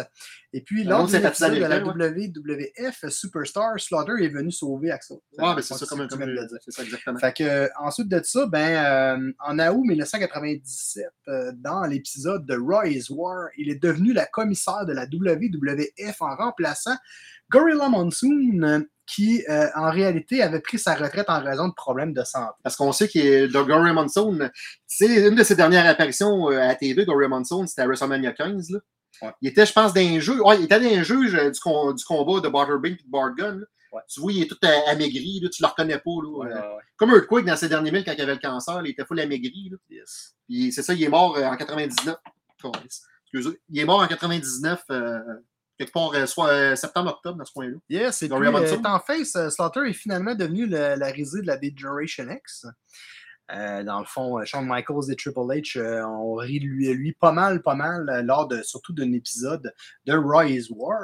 Et 0.52 0.60
puis, 0.60 0.84
lors 0.84 1.06
de 1.06 1.16
la 1.18 1.80
WWF 1.80 3.08
Superstar, 3.08 3.78
Slaughter 3.78 4.24
est 4.24 4.28
venu 4.28 4.52
sauver 4.52 4.90
Axel. 4.90 5.18
Ouais, 5.38 5.54
ben 5.54 5.62
c'est 5.62 5.74
ça, 5.74 5.86
comme, 5.86 6.02
tu 6.02 6.08
comme, 6.08 6.28
le 6.28 6.46
dire. 6.46 6.58
c'est 6.64 6.70
ça 6.70 6.82
exactement. 6.82 7.18
Fait 7.18 7.32
que, 7.32 7.44
euh, 7.44 7.68
ensuite 7.78 8.08
de 8.08 8.20
ça, 8.22 8.46
ben, 8.46 9.18
euh, 9.18 9.32
en 9.40 9.58
août 9.58 9.84
1997, 9.84 11.06
euh, 11.28 11.52
dans 11.56 11.82
l'épisode 11.82 12.46
de 12.46 12.56
Roy's 12.56 13.10
War, 13.10 13.48
il 13.56 13.70
est 13.70 13.82
devenu 13.82 14.12
la 14.12 14.26
commissaire 14.26 14.86
de 14.86 14.92
la 14.92 15.06
WWF 15.06 16.22
en 16.22 16.36
remplaçant 16.36 16.96
Gorilla 17.50 17.88
Monsoon, 17.88 18.86
qui 19.06 19.44
euh, 19.48 19.68
en 19.76 19.90
réalité 19.90 20.42
avait 20.42 20.60
pris 20.60 20.78
sa 20.78 20.94
retraite 20.94 21.30
en 21.30 21.40
raison 21.42 21.68
de 21.68 21.74
problèmes 21.74 22.12
de 22.12 22.24
santé. 22.24 22.52
Parce 22.62 22.74
qu'on 22.76 22.92
sait 22.92 23.08
que 23.08 23.46
Gory 23.46 23.92
Monsoon, 23.92 24.50
c'est 24.86 25.28
une 25.28 25.34
de 25.36 25.42
ses 25.44 25.54
dernières 25.54 25.86
apparitions 25.86 26.50
euh, 26.50 26.58
à 26.60 26.66
la 26.68 26.74
TV, 26.74 27.04
Gory 27.04 27.28
Monsoon, 27.28 27.66
c'était 27.66 27.82
à 27.82 27.86
WrestleMania 27.86 28.32
15. 28.32 28.70
Là. 28.70 28.78
Ouais. 29.22 29.30
Il 29.40 29.48
était, 29.48 29.64
je 29.64 29.72
pense, 29.72 29.94
d'un 29.94 30.18
jeu. 30.20 30.40
Ouais, 30.42 30.58
il 30.58 30.64
était 30.64 30.80
d'un 30.80 31.02
juge 31.02 31.34
euh, 31.36 31.50
du, 31.50 31.60
com- 31.60 31.94
du 31.94 32.04
combat 32.04 32.40
de 32.40 32.48
Butterbean 32.48 32.92
et 32.92 32.96
de 32.96 33.08
Bart 33.10 33.34
Gunn. 33.34 33.60
là. 33.60 33.66
Ouais. 33.92 34.02
Tu 34.08 34.20
vois, 34.20 34.32
il 34.32 34.42
est 34.42 34.46
tout 34.46 34.58
amaigri, 34.88 35.40
là, 35.40 35.48
tu 35.48 35.62
le 35.62 35.68
reconnais 35.68 35.98
pas. 35.98 36.10
Là, 36.22 36.28
Ouais, 36.28 36.46
euh, 36.48 36.54
ouais, 36.54 36.60
ouais. 36.76 36.82
Comme 36.96 37.10
Earthquake 37.10 37.44
dans 37.46 37.56
ses 37.56 37.68
derniers 37.68 37.92
milles 37.92 38.04
quand 38.04 38.12
il 38.12 38.20
avait 38.20 38.34
le 38.34 38.40
cancer, 38.40 38.82
il 38.84 38.90
était 38.90 39.04
full 39.06 39.20
amaigri. 39.20 39.70
Là. 39.70 39.76
Yes. 39.88 40.34
Puis 40.48 40.72
c'est 40.72 40.82
ça, 40.82 40.92
il 40.92 41.02
est 41.02 41.08
mort 41.08 41.36
euh, 41.38 41.44
en 41.44 41.56
99. 41.56 42.16
Câlisse. 42.60 43.04
Excusez. 43.32 43.58
Il 43.70 43.78
est 43.80 43.84
mort 43.84 44.00
en 44.00 44.06
99, 44.06 44.82
euh, 44.90 45.18
quelque 45.78 45.92
part, 45.92 46.12
euh, 46.14 46.26
soit 46.26 46.48
euh, 46.48 46.76
septembre-octobre, 46.76 47.38
dans 47.38 47.44
ce 47.44 47.52
coin-là. 47.52 47.76
Yes, 47.88 48.22
Gorilla 48.24 48.50
Monsoon. 48.50 48.82
euh, 48.84 48.88
en 48.88 49.00
face, 49.00 49.36
Slaughter 49.50 49.80
est 49.88 49.92
finalement 49.92 50.34
devenu 50.34 50.66
le- 50.66 50.94
la 50.96 51.06
risée 51.08 51.42
de 51.42 51.46
la 51.46 51.56
Degeneration 51.56 52.26
X. 52.30 52.66
Euh, 53.54 53.84
dans 53.84 54.00
le 54.00 54.06
fond, 54.06 54.40
euh, 54.40 54.44
Shawn 54.44 54.66
Michaels 54.66 55.10
et 55.12 55.14
Triple 55.16 55.38
H 55.38 55.78
euh, 55.78 56.04
ont 56.04 56.34
ri 56.34 56.58
de 56.58 56.64
lui, 56.64 56.92
lui 56.94 57.12
pas 57.12 57.30
mal, 57.30 57.62
pas 57.62 57.76
mal, 57.76 58.08
euh, 58.08 58.22
lors 58.22 58.48
de 58.48 58.60
surtout 58.62 58.92
d'un 58.92 59.12
épisode 59.12 59.72
de 60.04 60.16
Roy's 60.16 60.68
War. 60.70 60.98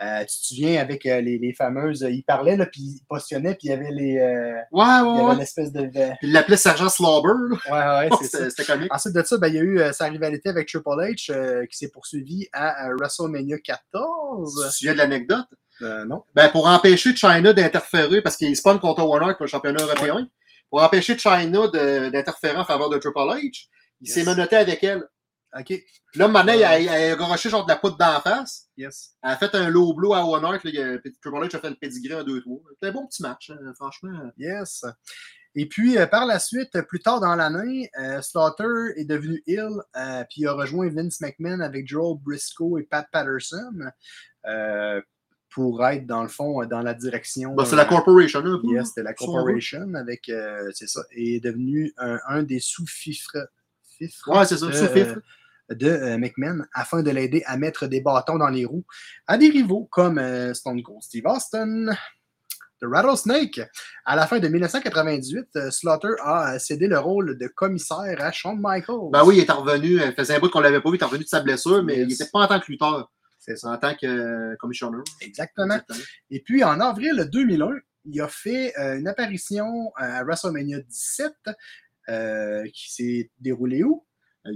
Euh, 0.00 0.20
tu 0.20 0.26
te 0.26 0.46
souviens 0.46 0.80
avec 0.80 1.02
les, 1.02 1.20
les 1.38 1.52
fameuses. 1.52 2.06
il 2.08 2.22
parlait, 2.22 2.56
puis 2.70 2.80
il 2.82 3.00
postillonnait, 3.08 3.54
puis 3.56 3.68
il 3.68 3.70
y 3.70 3.72
avait 3.72 3.90
les. 3.90 4.18
euh, 4.18 4.52
Ouais, 4.70 4.84
il 4.84 5.00
y 5.00 5.02
ouais, 5.02 5.18
avait 5.18 5.22
ouais. 5.30 5.36
l'espèce 5.36 5.72
de. 5.72 5.80
Ouais, 5.80 6.16
Il 6.22 6.32
l'appelait 6.32 6.56
Sergent 6.56 6.88
Slauber. 6.88 7.32
là. 7.68 8.00
ouais, 8.02 8.08
c'est. 8.22 8.50
C'était 8.50 8.64
comique. 8.64 8.94
Ensuite 8.94 9.14
de 9.14 9.22
ça, 9.24 9.36
ben, 9.38 9.48
il 9.48 9.54
y 9.54 9.58
a 9.58 9.62
eu 9.62 9.80
sa 9.92 10.04
rivalité 10.04 10.50
avec 10.50 10.68
Triple 10.68 10.88
H 10.90 11.66
qui 11.66 11.76
s'est 11.76 11.90
poursuivie 11.90 12.46
à 12.52 12.88
WrestleMania 13.00 13.56
Tu 13.56 13.62
te 13.64 13.72
14. 13.92 14.70
souviens 14.70 14.92
de 14.92 14.98
l'anecdote? 14.98 15.46
Non. 15.80 16.22
Ben, 16.34 16.48
pour 16.50 16.66
empêcher 16.68 17.14
China 17.14 17.52
d'interférer, 17.52 18.20
parce 18.22 18.36
qu'il 18.36 18.54
spawn 18.56 18.78
contre 18.80 19.04
Warner 19.04 19.34
pour 19.34 19.44
le 19.44 19.50
championnat 19.50 19.82
européen, 19.82 20.28
pour 20.70 20.82
empêcher 20.82 21.16
China 21.18 21.68
d'interférer 21.68 22.56
en 22.56 22.64
faveur 22.64 22.90
de 22.90 22.98
Triple 22.98 23.18
H, 23.18 23.66
il 24.00 24.10
s'est 24.10 24.24
menotté 24.24 24.56
avec 24.56 24.82
elle. 24.84 25.04
OK. 25.58 25.72
Là, 26.14 26.28
maintenant, 26.28 26.52
il 26.52 26.62
a, 26.62 26.78
il 26.78 26.88
a 26.88 27.16
garoché 27.16 27.48
genre 27.48 27.64
de 27.64 27.70
la 27.70 27.76
poudre 27.76 27.96
d'en 27.96 28.20
face. 28.20 28.68
Yes. 28.76 29.14
Elle 29.22 29.30
a 29.30 29.36
fait 29.36 29.54
un 29.54 29.70
low 29.70 29.94
blow 29.94 30.12
à 30.12 30.18
là, 30.18 30.58
il 30.64 30.78
a- 30.80 30.98
puis 30.98 31.16
Triple 31.22 31.38
H 31.38 31.56
a 31.56 31.60
fait 31.60 31.70
le 31.70 31.76
pedigree 31.76 32.14
en 32.14 32.22
2-3. 32.22 32.62
C'était 32.74 32.88
un 32.88 32.92
bon 32.92 33.06
petit 33.06 33.22
match, 33.22 33.50
hein, 33.50 33.72
franchement. 33.74 34.30
Yes. 34.36 34.84
Et 35.54 35.66
puis, 35.66 35.96
euh, 35.98 36.06
par 36.06 36.26
la 36.26 36.38
suite, 36.38 36.80
plus 36.82 37.00
tard 37.00 37.20
dans 37.20 37.34
l'année, 37.34 37.90
euh, 37.98 38.20
Slaughter 38.20 38.92
est 38.96 39.06
devenu 39.06 39.42
Hill, 39.46 39.70
euh, 39.96 40.22
puis 40.30 40.42
il 40.42 40.46
a 40.46 40.52
rejoint 40.52 40.88
Vince 40.90 41.20
McMahon 41.20 41.60
avec 41.60 41.88
Joel 41.88 42.18
Briscoe 42.20 42.78
et 42.78 42.82
Pat 42.84 43.06
Patterson 43.10 43.72
euh, 44.46 45.00
pour 45.58 45.84
être, 45.84 46.06
dans 46.06 46.22
le 46.22 46.28
fond, 46.28 46.64
dans 46.66 46.82
la 46.82 46.94
direction. 46.94 47.52
Ben, 47.56 47.64
c'est 47.64 47.74
la 47.74 47.82
euh, 47.82 47.86
corporation, 47.86 48.38
un 48.38 48.42
peu. 48.42 48.60
Yes, 48.62 48.88
c'était 48.90 49.02
la. 49.02 49.12
Corporation 49.12 49.92
avec, 49.94 50.28
euh, 50.28 50.70
c'est 50.72 50.88
ça, 50.88 51.00
et 51.10 51.36
est 51.36 51.40
devenu 51.40 51.92
un, 51.98 52.20
un 52.28 52.44
des 52.44 52.60
sous-fifres 52.60 53.48
fifres 53.98 54.30
Ouais, 54.30 54.44
c'est 54.46 54.56
ça, 54.56 54.66
de, 54.66 54.72
euh, 54.72 55.14
de 55.74 55.88
euh, 55.88 56.16
McMahon 56.16 56.60
afin 56.72 57.02
de 57.02 57.10
l'aider 57.10 57.42
à 57.46 57.56
mettre 57.56 57.88
des 57.88 58.00
bâtons 58.00 58.38
dans 58.38 58.50
les 58.50 58.64
roues 58.64 58.84
à 59.26 59.36
des 59.36 59.48
rivaux 59.48 59.88
comme 59.90 60.18
euh, 60.18 60.54
Stone 60.54 60.80
Cold 60.80 61.02
Steve 61.02 61.26
Austin, 61.26 61.86
The 62.80 62.84
Rattlesnake. 62.84 63.60
À 64.04 64.14
la 64.14 64.28
fin 64.28 64.38
de 64.38 64.46
1998, 64.46 65.48
euh, 65.56 65.70
Slaughter 65.72 66.14
a 66.22 66.60
cédé 66.60 66.86
le 66.86 67.00
rôle 67.00 67.36
de 67.36 67.48
commissaire 67.48 68.16
à 68.20 68.30
Shawn 68.30 68.60
Michaels. 68.62 69.10
Ben 69.10 69.24
oui, 69.24 69.38
il 69.38 69.40
est 69.42 69.50
revenu. 69.50 70.00
Il 70.00 70.14
faisait 70.16 70.36
un 70.36 70.38
bout 70.38 70.50
qu'on 70.50 70.60
l'avait 70.60 70.80
pas 70.80 70.88
vu, 70.88 70.96
il 70.98 71.02
est 71.02 71.04
revenu 71.04 71.24
de 71.24 71.28
sa 71.28 71.40
blessure, 71.40 71.82
mais 71.82 71.96
Yes. 71.96 72.02
il 72.04 72.08
n'était 72.10 72.30
pas 72.32 72.38
en 72.44 72.46
tant 72.46 72.60
que 72.60 72.70
lutteur. 72.70 73.10
Ça. 73.56 73.68
En 73.70 73.78
tant 73.78 73.94
que 73.94 74.06
euh, 74.06 74.56
commissioner. 74.58 74.98
Exactement. 75.20 75.74
Exactement. 75.74 75.98
Et 76.30 76.40
puis, 76.40 76.64
en 76.64 76.80
avril 76.80 77.28
2001, 77.32 77.70
il 78.06 78.20
a 78.20 78.28
fait 78.28 78.72
euh, 78.78 78.98
une 78.98 79.08
apparition 79.08 79.92
à 79.96 80.22
WrestleMania 80.24 80.80
17 80.80 81.32
euh, 82.08 82.64
qui 82.72 82.92
s'est 82.92 83.30
déroulée 83.38 83.82
où? 83.84 84.04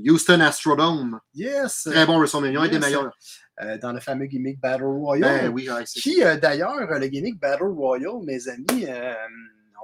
Houston 0.08 0.40
Astrodome. 0.40 1.20
Yes! 1.34 1.82
Très 1.90 2.06
bon 2.06 2.16
WrestleMania, 2.18 2.60
un 2.62 2.68
des 2.68 2.76
Yes. 2.76 2.84
meilleurs. 2.86 3.16
euh, 3.60 3.76
dans 3.78 3.92
le 3.92 4.00
fameux 4.00 4.24
gimmick 4.26 4.58
Battle 4.58 4.84
Royale. 4.84 5.42
Ben 5.46 5.52
oui, 5.52 5.68
ouais, 5.68 5.84
Qui, 5.84 6.22
euh, 6.24 6.36
d'ailleurs, 6.38 6.74
le 6.98 7.06
gimmick 7.08 7.38
Battle 7.38 7.64
Royale, 7.64 8.22
mes 8.24 8.48
amis, 8.48 8.86
euh, 8.88 9.12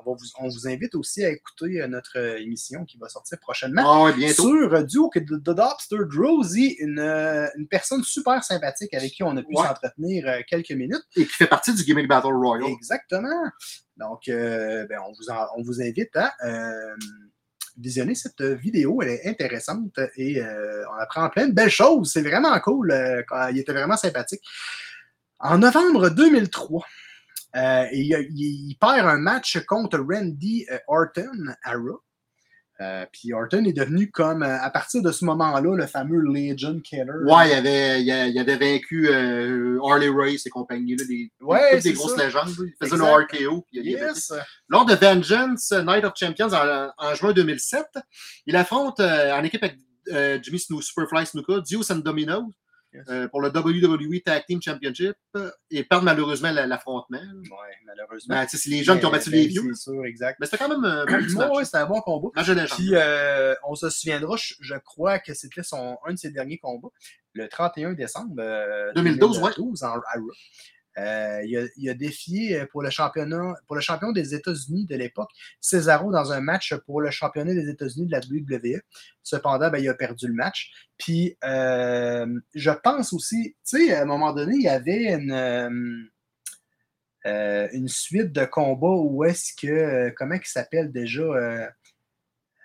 on, 0.04 0.10
va 0.10 0.16
vous, 0.16 0.26
on 0.40 0.48
vous 0.48 0.66
invite 0.68 0.94
aussi 0.94 1.24
à 1.24 1.30
écouter 1.30 1.80
euh, 1.82 1.88
notre 1.88 2.18
euh, 2.18 2.38
émission 2.38 2.84
qui 2.84 2.98
va 2.98 3.08
sortir 3.08 3.38
prochainement. 3.40 3.82
Ah 3.84 4.04
ouais, 4.04 4.12
bientôt. 4.14 4.42
Sur 4.56 4.74
euh, 4.74 4.82
Duo 4.82 5.08
que 5.10 5.18
The 5.18 5.42
Dobster 5.42 5.98
Drowsy, 6.10 6.76
une, 6.80 6.98
une 7.00 7.68
personne 7.68 8.02
super 8.04 8.42
sympathique 8.44 8.94
avec 8.94 9.12
qui 9.12 9.22
on 9.22 9.36
a 9.36 9.42
pu 9.42 9.54
s'entretenir 9.54 10.42
quelques 10.48 10.72
minutes. 10.72 11.02
Et 11.16 11.26
qui 11.26 11.32
fait 11.32 11.46
partie 11.46 11.74
du 11.74 11.82
gimmick 11.84 12.08
Battle 12.08 12.32
Royale. 12.34 12.70
Exactement. 12.70 13.28
Donc, 13.96 14.28
euh, 14.28 14.86
ben, 14.86 14.98
on, 15.06 15.12
vous 15.12 15.30
en- 15.30 15.46
on 15.56 15.62
vous 15.62 15.82
invite 15.82 16.14
à 16.16 16.32
euh, 16.44 16.94
visionner 17.76 18.14
cette 18.14 18.42
vidéo. 18.42 19.00
Elle 19.02 19.08
est 19.10 19.26
intéressante 19.26 19.98
et 20.16 20.40
euh, 20.40 20.84
on 20.90 20.94
apprend 21.00 21.28
plein 21.30 21.48
de 21.48 21.52
belles 21.52 21.70
choses. 21.70 22.12
C'est 22.12 22.22
vraiment 22.22 22.58
cool. 22.60 22.90
euh, 22.92 23.22
il 23.50 23.58
était 23.58 23.72
vraiment 23.72 23.96
sympathique. 23.96 24.42
En 25.40 25.58
novembre 25.58 26.10
2003, 26.10 26.84
euh, 27.56 27.86
il, 27.92 28.76
perd 28.80 29.06
un 29.06 29.18
match 29.18 29.58
contre 29.66 29.98
Randy 29.98 30.66
euh, 30.70 30.78
Orton 30.88 31.54
à 31.64 31.72
Raw. 31.72 32.02
Euh, 32.80 33.04
puis 33.12 33.32
Orton 33.32 33.64
est 33.64 33.72
devenu 33.72 34.08
comme, 34.10 34.42
euh, 34.44 34.60
à 34.60 34.70
partir 34.70 35.02
de 35.02 35.10
ce 35.10 35.24
moment-là, 35.24 35.74
le 35.74 35.86
fameux 35.86 36.20
Legion 36.20 36.78
Killer. 36.80 37.04
Ouais, 37.24 37.50
il 37.50 37.54
avait, 37.54 38.02
il 38.02 38.38
avait 38.38 38.56
vaincu 38.56 39.08
euh, 39.08 39.80
Harley 39.84 40.08
Race 40.08 40.46
et 40.46 40.50
compagnie, 40.50 40.94
là, 40.94 41.04
des, 41.04 41.32
Ouais, 41.40 41.74
toutes 41.74 41.82
des 41.82 41.92
grosses 41.94 42.14
ça. 42.14 42.24
légendes. 42.24 42.54
Il 42.60 42.74
faisait 42.80 42.96
le 42.96 43.02
RKO. 43.02 43.62
Puis. 43.62 43.80
Yes. 43.80 44.32
Lors 44.68 44.86
de 44.86 44.94
Vengeance 44.94 45.72
Night 45.72 46.04
of 46.04 46.12
Champions 46.14 46.52
en, 46.52 46.90
en 46.98 47.14
juin 47.14 47.32
2007, 47.32 47.84
il 48.46 48.54
affronte 48.54 49.00
en 49.00 49.42
équipe 49.42 49.64
avec 49.64 49.76
Jimmy 50.42 50.60
Snoo, 50.60 50.80
Superfly 50.80 51.26
Snuka, 51.26 51.60
Dios 51.60 51.90
and 51.90 51.96
Dominoes 51.98 52.52
Yes. 52.94 53.04
euh, 53.10 53.28
pour 53.28 53.42
le 53.42 53.50
WWE 53.50 54.22
Tag 54.24 54.44
Team 54.46 54.62
Championship 54.62 55.14
euh, 55.36 55.50
et 55.70 55.84
perdent 55.84 56.04
malheureusement 56.04 56.50
la- 56.50 56.66
l'affrontement. 56.66 57.18
Ouais, 57.18 57.74
malheureusement. 57.84 58.34
Ben, 58.34 58.46
c'est 58.48 58.64
les 58.70 58.82
jeunes 58.82 58.98
qui 58.98 59.04
ont 59.04 59.10
battu 59.10 59.30
les 59.30 59.46
vieux. 59.46 59.62
C'est 59.74 59.90
sûr, 59.90 60.04
exact. 60.06 60.38
Mais 60.40 60.46
c'était 60.46 60.56
quand 60.56 60.70
même 60.70 60.84
un 60.84 61.04
bon 61.04 61.12
match. 61.12 61.34
Ouais, 61.50 61.56
ouais, 61.58 61.64
c'était 61.66 61.76
un 61.78 61.86
bon 61.86 62.00
combat. 62.00 62.28
Puis, 62.76 62.90
euh, 62.94 63.54
on 63.68 63.74
se 63.74 63.90
souviendra, 63.90 64.36
je, 64.38 64.54
je 64.60 64.74
crois 64.76 65.18
que 65.18 65.34
c'était 65.34 65.62
son, 65.62 65.98
un 66.06 66.12
de 66.14 66.18
ses 66.18 66.30
derniers 66.30 66.58
combats, 66.58 66.88
le 67.34 67.46
31 67.48 67.92
décembre 67.92 68.36
euh, 68.38 68.90
2012, 68.94 69.38
ouais. 69.38 69.50
2012, 69.56 69.82
en, 69.82 69.86
à 69.88 69.92
Raw. 69.92 70.30
Euh, 70.98 71.42
il, 71.44 71.56
a, 71.56 71.62
il 71.76 71.88
a 71.90 71.94
défié 71.94 72.58
euh, 72.60 72.66
pour 72.72 72.82
le 72.82 72.90
championnat, 72.90 73.54
pour 73.66 73.76
le 73.76 73.80
champion 73.82 74.10
des 74.10 74.34
États-Unis 74.34 74.84
de 74.86 74.96
l'époque, 74.96 75.30
Cesaro 75.60 76.10
dans 76.10 76.32
un 76.32 76.40
match 76.40 76.74
pour 76.86 77.00
le 77.00 77.10
championnat 77.10 77.54
des 77.54 77.68
États-Unis 77.68 78.06
de 78.06 78.12
la 78.12 78.20
WWE. 78.20 78.80
Cependant, 79.22 79.70
ben, 79.70 79.78
il 79.78 79.88
a 79.88 79.94
perdu 79.94 80.26
le 80.26 80.34
match. 80.34 80.72
Puis, 80.96 81.36
euh, 81.44 82.26
je 82.54 82.70
pense 82.70 83.12
aussi, 83.12 83.54
tu 83.68 83.86
sais, 83.86 83.94
à 83.94 84.02
un 84.02 84.06
moment 84.06 84.32
donné, 84.32 84.56
il 84.56 84.62
y 84.62 84.68
avait 84.68 85.12
une, 85.14 85.32
euh, 87.26 87.68
une 87.72 87.88
suite 87.88 88.32
de 88.32 88.44
combats 88.44 88.88
où 88.88 89.24
est-ce 89.24 89.52
que, 89.60 90.10
comment 90.16 90.34
il 90.34 90.46
s'appelle 90.46 90.90
déjà 90.90 91.22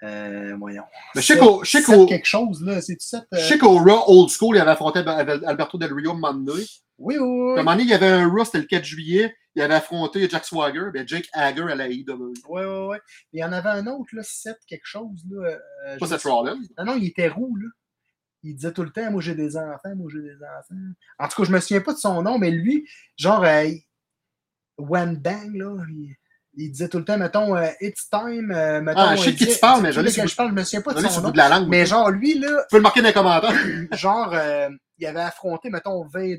euh, 0.04 0.56
voyons. 0.58 0.84
Mais 1.16 1.22
je 1.22 1.28
sais 1.28 1.84
qu'au- 1.84 2.06
quelque 2.06 2.26
chose, 2.26 2.62
là. 2.64 2.82
C'est-tu 2.82 3.06
sept, 3.06 3.24
euh, 3.34 3.38
Je 3.38 3.46
sais 3.46 3.58
qu'au 3.58 3.78
Raw 3.78 4.04
Old 4.08 4.30
School, 4.30 4.58
il 4.58 4.60
avait 4.60 4.72
affronté 4.72 5.00
Al- 5.00 5.44
Alberto 5.46 5.78
Del 5.78 5.94
Rio 5.94 6.14
Monday. 6.14 6.66
Oui, 6.98 7.18
oui, 7.18 7.20
Puis 7.20 7.28
À 7.28 7.28
un 7.28 7.56
oui. 7.56 7.58
moment 7.58 7.72
donné, 7.72 7.84
il 7.84 7.90
y 7.90 7.94
avait 7.94 8.08
un 8.08 8.28
Raw, 8.30 8.46
c'était 8.46 8.60
le 8.60 8.66
4 8.66 8.84
juillet. 8.86 9.36
Il 9.56 9.62
avait 9.62 9.76
affronté 9.76 10.28
Jack 10.30 10.46
Swagger, 10.46 10.90
ben 10.94 11.08
Jake 11.08 11.30
Hager 11.34 11.64
à 11.72 11.76
la 11.76 11.88
AEW. 11.88 12.34
Oui, 12.50 12.62
oui, 12.64 12.88
oui. 12.90 12.98
Il 13.34 13.40
y 13.40 13.44
en 13.44 13.52
avait 13.52 13.70
un 13.70 13.86
autre, 13.88 14.16
là, 14.16 14.24
7 14.24 14.58
quelque 14.68 14.86
chose, 14.86 15.24
là. 15.30 15.60
euh, 15.88 15.98
Pas 16.00 16.08
Seth 16.08 16.24
Rollins. 16.24 16.60
Non, 16.78 16.86
non, 16.86 16.96
il 16.98 17.06
était 17.08 17.28
roux, 17.28 17.56
là. 17.58 17.68
Il 18.46 18.56
disait 18.56 18.74
tout 18.74 18.84
le 18.84 18.90
temps, 18.90 19.10
moi 19.10 19.22
j'ai 19.22 19.36
des 19.36 19.56
enfants, 19.56 19.96
moi 19.96 20.10
j'ai 20.12 20.22
des 20.22 20.36
enfants. 20.36 20.76
En 21.20 21.28
tout 21.30 21.42
cas, 21.42 21.48
je 21.48 21.52
me 21.54 21.60
souviens 21.62 21.82
pas 21.82 21.94
de 21.94 21.98
son 22.00 22.22
nom, 22.24 22.38
mais 22.38 22.52
lui, 22.52 22.90
genre, 23.18 23.44
euh, 23.46 23.70
One 24.78 25.18
Bang, 25.18 25.56
là, 25.56 25.78
il, 25.90 26.16
il 26.56 26.72
disait 26.72 26.88
tout 26.90 27.00
le 27.00 27.06
temps, 27.06 27.18
mettons, 27.18 27.56
euh, 27.56 27.68
It's 27.82 28.10
time, 28.10 28.52
euh, 28.52 28.82
mettons. 28.82 29.00
Ah, 29.00 29.16
je 29.16 29.24
sais 29.24 29.32
de 29.32 29.38
qui 29.38 29.48
tu 29.48 29.58
parles, 29.60 29.82
mais 29.82 29.92
je 29.92 30.02
sais 30.02 30.10
sur- 30.12 30.28
je 30.28 30.36
parle, 30.36 30.50
je 30.50 30.54
me 30.56 30.64
souviens 30.64 30.82
pas 30.82 30.94
de 30.94 31.08
son 31.08 31.22
nom. 31.22 31.30
de 31.32 31.38
la 31.38 31.50
langue. 31.50 31.68
Mais 31.68 31.86
genre, 31.86 32.10
lui, 32.12 32.38
là, 32.40 32.48
Tu 32.48 32.68
peux 32.72 32.78
le 32.78 32.82
marquer 32.84 33.02
dans 33.02 33.08
les 33.08 33.14
commentaires. 33.14 33.52
genre, 33.94 34.32
euh, 34.34 34.70
il 35.00 35.06
avait 35.08 35.22
affronté, 35.22 35.70
mettons, 35.70 36.06
Vader, 36.06 36.38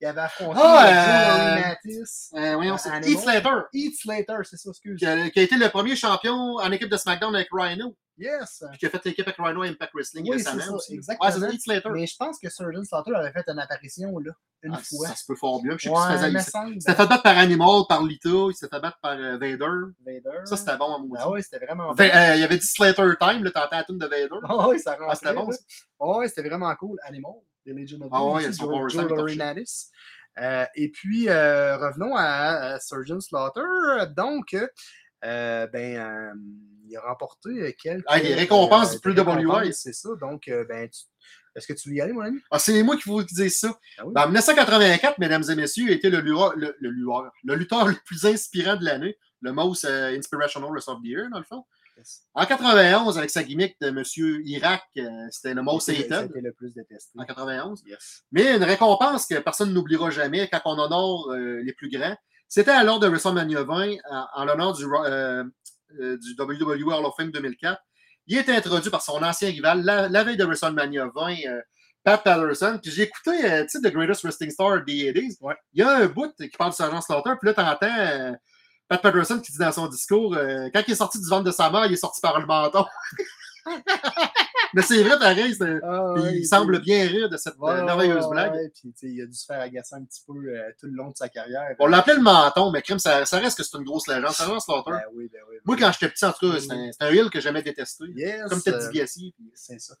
il 0.00 0.06
avait 0.06 0.20
affronté 0.20 0.60
Ah, 0.62 1.56
euh, 1.56 1.60
Matis, 1.68 2.30
Euh. 2.36 3.00
Heath 3.02 3.18
Slater, 3.20 3.48
Heath 3.72 3.94
Slater, 4.00 4.34
c'est 4.44 4.56
ça, 4.58 4.70
excuse. 4.70 4.98
qui 4.98 5.06
a, 5.06 5.30
qui 5.30 5.40
a 5.40 5.42
été 5.42 5.56
le 5.56 5.68
premier 5.68 5.96
champion 5.96 6.56
en 6.56 6.70
équipe 6.72 6.90
de 6.90 6.96
SmackDown 6.96 7.34
avec 7.34 7.48
Rhino, 7.52 7.96
Yes. 8.20 8.64
puis 8.70 8.78
qui 8.78 8.86
a 8.86 8.90
fait 8.90 9.04
l'équipe 9.04 9.26
avec 9.26 9.38
Rhino 9.38 9.62
Impact 9.62 9.92
Wrestling 9.94 10.24
Oui, 10.28 10.36
récemment 10.36 10.60
c'est 10.60 10.66
ça, 10.68 10.74
aussi. 10.74 10.94
exactement. 10.94 11.30
Ouais, 11.48 11.58
Slater. 11.58 11.90
Mais 11.90 12.06
je 12.06 12.16
pense 12.18 12.38
que 12.38 12.50
Surgeon 12.50 12.84
Slaughter 12.84 13.14
avait 13.14 13.32
fait 13.32 13.44
une 13.48 13.58
apparition, 13.58 14.18
là, 14.18 14.32
une 14.62 14.74
Ah, 14.74 14.78
fois. 14.78 15.08
Ça 15.08 15.14
se 15.16 15.24
peut 15.26 15.34
fort 15.36 15.62
bien. 15.62 15.76
Je 15.78 15.84
sais 15.84 15.88
Ouais, 15.88 16.12
faisait. 16.12 16.30
Il 16.30 16.74
il 16.76 16.82
s'était 16.82 16.94
fait 16.94 17.06
battre 17.08 17.22
par 17.22 17.38
Animal, 17.38 17.82
par 17.88 18.04
Lita, 18.04 18.28
il 18.28 18.54
s'était 18.54 18.76
fait 18.76 18.82
battre 18.82 18.98
par 19.00 19.12
euh, 19.12 19.38
Vader. 19.38 19.66
Vader. 20.04 20.40
Ça, 20.44 20.56
c'était 20.56 20.76
bon 20.76 20.94
à 20.94 20.98
mon 20.98 21.08
Ah 21.16 21.30
oui, 21.30 21.42
c'était 21.42 21.64
vraiment 21.64 21.90
euh, 21.90 22.34
Il 22.34 22.40
y 22.40 22.44
avait 22.44 22.58
dit 22.58 22.66
Slater 22.66 23.10
Time, 23.20 23.42
là, 23.44 23.50
t'entends 23.50 23.76
la 23.78 23.84
tune 23.84 23.98
de 23.98 24.06
Vader. 24.06 24.28
Ah 24.48 24.68
oui, 24.68 24.78
ça 24.78 24.96
Ah, 25.08 25.14
c'était 25.14 25.32
bon. 25.34 25.48
Ah 26.00 26.18
oui, 26.18 26.28
c'était 26.28 26.48
vraiment 26.48 26.74
cool. 26.76 26.98
Animal, 27.04 27.32
The 27.66 27.70
Legion 27.70 28.00
of 28.02 28.08
Ah 28.12 28.42
est 28.42 28.60
Laurinaitis. 29.08 29.86
Euh, 30.38 30.64
et 30.74 30.90
puis, 30.90 31.28
revenons 31.28 32.14
à, 32.16 32.74
à 32.74 32.80
Surgeon 32.80 33.20
Slaughter. 33.20 33.60
Donc, 34.16 34.54
ben, 35.22 36.32
il 36.90 36.96
a 36.96 37.00
remporté 37.02 37.76
quelques... 37.80 38.04
Ah, 38.08 38.20
des 38.20 38.34
récompenses 38.34 38.92
du 38.92 39.00
plus 39.00 39.12
WI. 39.18 39.72
C'est 39.72 39.92
ça. 39.92 40.08
Donc, 40.20 40.48
euh, 40.48 40.64
ben, 40.68 40.88
tu- 40.88 41.04
est-ce 41.56 41.66
que 41.66 41.72
tu 41.72 41.88
veux 41.88 41.96
y 41.96 42.00
aller, 42.00 42.12
mon 42.12 42.20
ami? 42.22 42.38
Ah, 42.50 42.58
c'est 42.58 42.82
moi 42.82 42.96
qui 42.96 43.08
vous 43.08 43.22
dire 43.22 43.50
ça. 43.50 43.76
Ah 43.98 44.06
oui. 44.06 44.12
Ben, 44.14 44.22
en 44.22 44.26
1984, 44.26 45.18
mesdames 45.18 45.44
et 45.48 45.54
messieurs, 45.54 45.90
été 45.90 46.10
le, 46.10 46.20
lutteur- 46.20 46.54
le, 46.56 46.76
le 46.80 46.90
lutteur- 46.90 47.30
le 47.44 47.54
lutteur 47.54 47.86
le 47.88 47.96
plus 48.04 48.24
inspirant 48.26 48.76
de 48.76 48.84
l'année, 48.84 49.16
le 49.40 49.52
most 49.52 49.84
euh, 49.84 50.16
inspirational 50.16 50.70
wrestler 50.70 50.94
of 50.94 51.02
the 51.02 51.06
year, 51.06 51.28
dans 51.30 51.38
le 51.38 51.44
fond. 51.44 51.64
Yes. 51.96 52.22
En 52.34 52.46
91, 52.46 53.18
avec 53.18 53.30
sa 53.30 53.42
gimmick 53.42 53.76
de 53.80 53.90
Monsieur 53.90 54.40
Irak, 54.46 54.82
euh, 54.96 55.08
c'était 55.30 55.52
le 55.54 55.62
most 55.62 55.88
hated 55.88 56.04
C'était 56.28 56.40
le 56.40 56.52
plus 56.52 56.72
détesté. 56.72 57.10
en 57.18 57.24
91. 57.24 57.82
Yes. 57.86 58.22
Mais 58.32 58.56
une 58.56 58.62
récompense 58.64 59.26
que 59.26 59.34
personne 59.40 59.72
n'oubliera 59.74 60.10
jamais 60.10 60.48
quand 60.48 60.60
on 60.66 60.78
honore 60.78 61.30
euh, 61.32 61.60
les 61.62 61.72
plus 61.72 61.90
grands, 61.90 62.16
c'était 62.48 62.70
à 62.70 62.84
l'ordre 62.84 63.02
de 63.04 63.08
WrestleMania 63.08 63.64
20, 63.64 63.96
en, 64.10 64.26
en 64.34 64.44
l'honneur 64.44 64.72
du, 64.72 64.84
euh, 66.00 66.18
du 66.18 66.34
WWE 66.38 66.92
Hall 66.92 67.04
of 67.04 67.14
Fame 67.16 67.30
2004. 67.30 67.80
Il 68.26 68.38
était 68.38 68.54
introduit 68.54 68.90
par 68.90 69.02
son 69.02 69.22
ancien 69.22 69.48
rival 69.48 69.82
la, 69.82 70.08
la 70.08 70.24
veille 70.24 70.36
de 70.36 70.44
WrestleMania 70.44 71.10
20, 71.14 71.34
euh, 71.46 71.60
Pat 72.04 72.22
Patterson. 72.22 72.78
Puis 72.82 72.90
j'ai 72.92 73.02
écouté, 73.02 73.44
euh, 73.44 73.62
tu 73.62 73.80
sais, 73.80 73.80
The 73.80 73.92
Greatest 73.92 74.22
Wrestling 74.22 74.50
Star 74.50 74.84
des 74.84 75.12
80s. 75.12 75.36
Ouais. 75.40 75.54
Il 75.72 75.80
y 75.80 75.82
a 75.82 75.96
un 75.96 76.06
bout 76.06 76.32
qui 76.38 76.48
parle 76.56 76.70
du 76.70 76.76
Sergent 76.76 77.00
Slaughter, 77.00 77.32
puis 77.40 77.48
là, 77.48 77.54
t'entends 77.54 77.98
euh, 77.98 78.32
Pat 78.88 79.00
Patterson 79.00 79.40
qui 79.40 79.52
dit 79.52 79.58
dans 79.58 79.72
son 79.72 79.88
discours, 79.88 80.34
euh, 80.34 80.68
quand 80.72 80.82
il 80.86 80.92
est 80.92 80.96
sorti 80.96 81.20
du 81.20 81.28
ventre 81.28 81.44
de 81.44 81.52
sa 81.52 81.70
mère, 81.70 81.86
il 81.86 81.92
est 81.92 81.96
sorti 81.96 82.20
par 82.20 82.38
le 82.40 82.46
menton. 82.46 82.84
Mais 84.74 84.82
c'est 84.82 85.02
vrai, 85.02 85.18
pareil, 85.18 85.54
c'est- 85.54 85.80
Ah, 85.82 86.12
ouais, 86.14 86.38
il 86.38 86.46
semble 86.46 86.80
bien 86.80 87.06
rire 87.06 87.28
de 87.28 87.36
cette 87.36 87.54
euh, 87.54 87.58
Ouais, 87.58 87.82
merveilleuse 87.82 88.24
ouais, 88.26 88.30
blague. 88.30 88.70
puis, 88.72 88.92
tu 88.92 88.98
sais, 88.98 89.06
il 89.12 89.22
a 89.22 89.26
dû 89.26 89.32
se 89.34 89.44
faire 89.46 89.60
agacer 89.60 89.94
un 89.96 90.04
petit 90.04 90.22
peu 90.26 90.32
euh, 90.34 90.70
tout 90.78 90.86
le 90.86 90.92
long 90.92 91.10
de 91.10 91.16
sa 91.16 91.28
carrière. 91.28 91.74
On 91.78 91.86
l'appelait 91.86 92.14
le 92.14 92.22
menton, 92.22 92.70
mais 92.70 92.82
crime, 92.82 92.98
ça, 92.98 93.24
ça 93.26 93.38
reste 93.38 93.58
que 93.58 93.64
c'est 93.64 93.76
une 93.76 93.84
grosse 93.84 94.06
légende. 94.08 94.30
Ça 94.32 94.46
reste 94.46 94.66
Slaughter. 94.66 94.90
Ben 94.92 95.02
oui, 95.14 95.28
ben 95.32 95.40
oui. 95.48 95.56
ben 95.56 95.62
Moi, 95.64 95.76
quand 95.76 95.90
j'étais 95.92 96.08
petit, 96.12 96.24
en 96.24 96.32
tout 96.32 96.50
cas, 96.52 96.60
c'était 96.60 96.74
un, 96.74 96.92
c'était 96.92 97.04
un 97.04 97.10
heel 97.12 97.30
que 97.30 97.40
j'aimais 97.40 97.62
détester. 97.62 98.04
Yes, 98.14 98.48
Comme 98.48 98.60
euh, 98.68 98.86
DiBiase. 98.88 99.12
puis- 99.14 99.34
C'est 99.54 99.80
ça. 99.80 99.94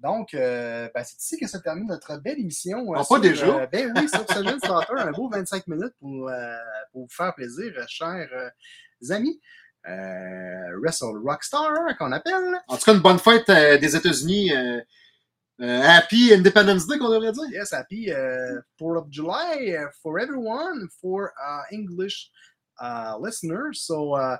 Donc, 0.00 0.34
euh, 0.34 0.88
ben, 0.94 1.02
c'est 1.04 1.18
ici 1.18 1.38
que 1.38 1.46
se 1.46 1.56
termine 1.58 1.86
notre 1.86 2.16
belle 2.20 2.38
émission. 2.38 2.78
euh, 2.92 2.96
Ah, 2.96 2.98
pas 2.98 3.04
sur, 3.04 3.20
déjà? 3.20 3.46
euh, 3.46 3.66
ben 3.70 3.92
oui, 3.96 4.08
sur 4.08 4.24
Surgeon 4.30 4.58
Slaughter, 4.62 4.92
un 4.98 5.10
beau 5.12 5.28
25 5.30 5.66
minutes 5.68 5.94
pour, 6.00 6.28
euh, 6.28 6.56
pour 6.92 7.02
vous 7.04 7.08
faire 7.10 7.34
plaisir, 7.34 7.72
euh, 7.78 7.84
chers 7.88 8.28
euh, 8.34 9.14
amis. 9.14 9.40
Euh, 9.88 10.80
Wrestle 10.80 11.18
Rockstar, 11.24 11.96
qu'on 11.98 12.12
appelle. 12.12 12.60
En 12.68 12.76
tout 12.76 12.84
cas, 12.84 12.94
une 12.94 13.00
bonne 13.00 13.18
fête 13.18 13.48
euh, 13.48 13.78
des 13.78 13.96
États-Unis. 13.96 14.52
euh, 14.54 14.80
happy 15.82 16.34
Independence 16.34 16.86
Day, 16.86 16.98
qu'on 16.98 17.10
devrait 17.10 17.32
dire. 17.32 17.48
Yes, 17.50 17.72
happy 17.72 18.10
uh, 18.10 18.60
4th 18.78 18.98
of 18.98 19.10
July 19.10 19.74
uh, 19.74 19.88
for 20.02 20.18
everyone, 20.18 20.88
for 21.00 21.32
English 21.72 22.30
uh, 22.80 23.16
listeners. 23.18 23.82
So 23.82 24.14
uh, 24.14 24.36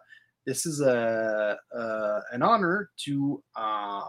this 0.46 0.66
is 0.66 0.80
a, 0.80 1.56
uh, 1.74 2.20
an 2.32 2.42
honor 2.42 2.90
to 3.04 3.42
uh, 3.56 4.02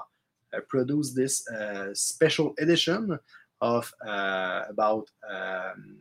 produce 0.67 1.13
this 1.13 1.47
uh, 1.49 1.93
special 1.93 2.53
edition 2.59 3.17
of 3.61 3.91
about 4.03 5.09
um, 5.29 5.97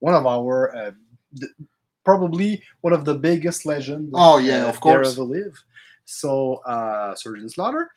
one 0.00 0.14
of 0.14 0.26
our 0.26 0.94
probably 2.08 2.62
one 2.80 2.94
of 2.94 3.04
the 3.04 3.14
biggest 3.14 3.66
legends. 3.66 4.10
Oh, 4.14 4.38
yeah, 4.38 4.64
uh, 4.64 4.70
of 4.70 4.80
course. 4.80 5.18
lived. 5.18 5.62
So 6.06 6.62
uh, 6.64 7.14
Surgeon 7.14 7.48
Slaughter. 7.50 7.90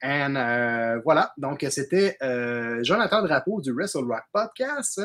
And 0.00 0.36
euh, 0.36 1.00
voilà, 1.04 1.32
donc 1.36 1.66
c'était 1.70 2.16
euh, 2.22 2.82
Jonathan 2.84 3.20
Drapeau 3.22 3.60
du 3.60 3.72
Wrestle 3.72 4.06
Rock 4.06 4.24
Podcast. 4.32 5.02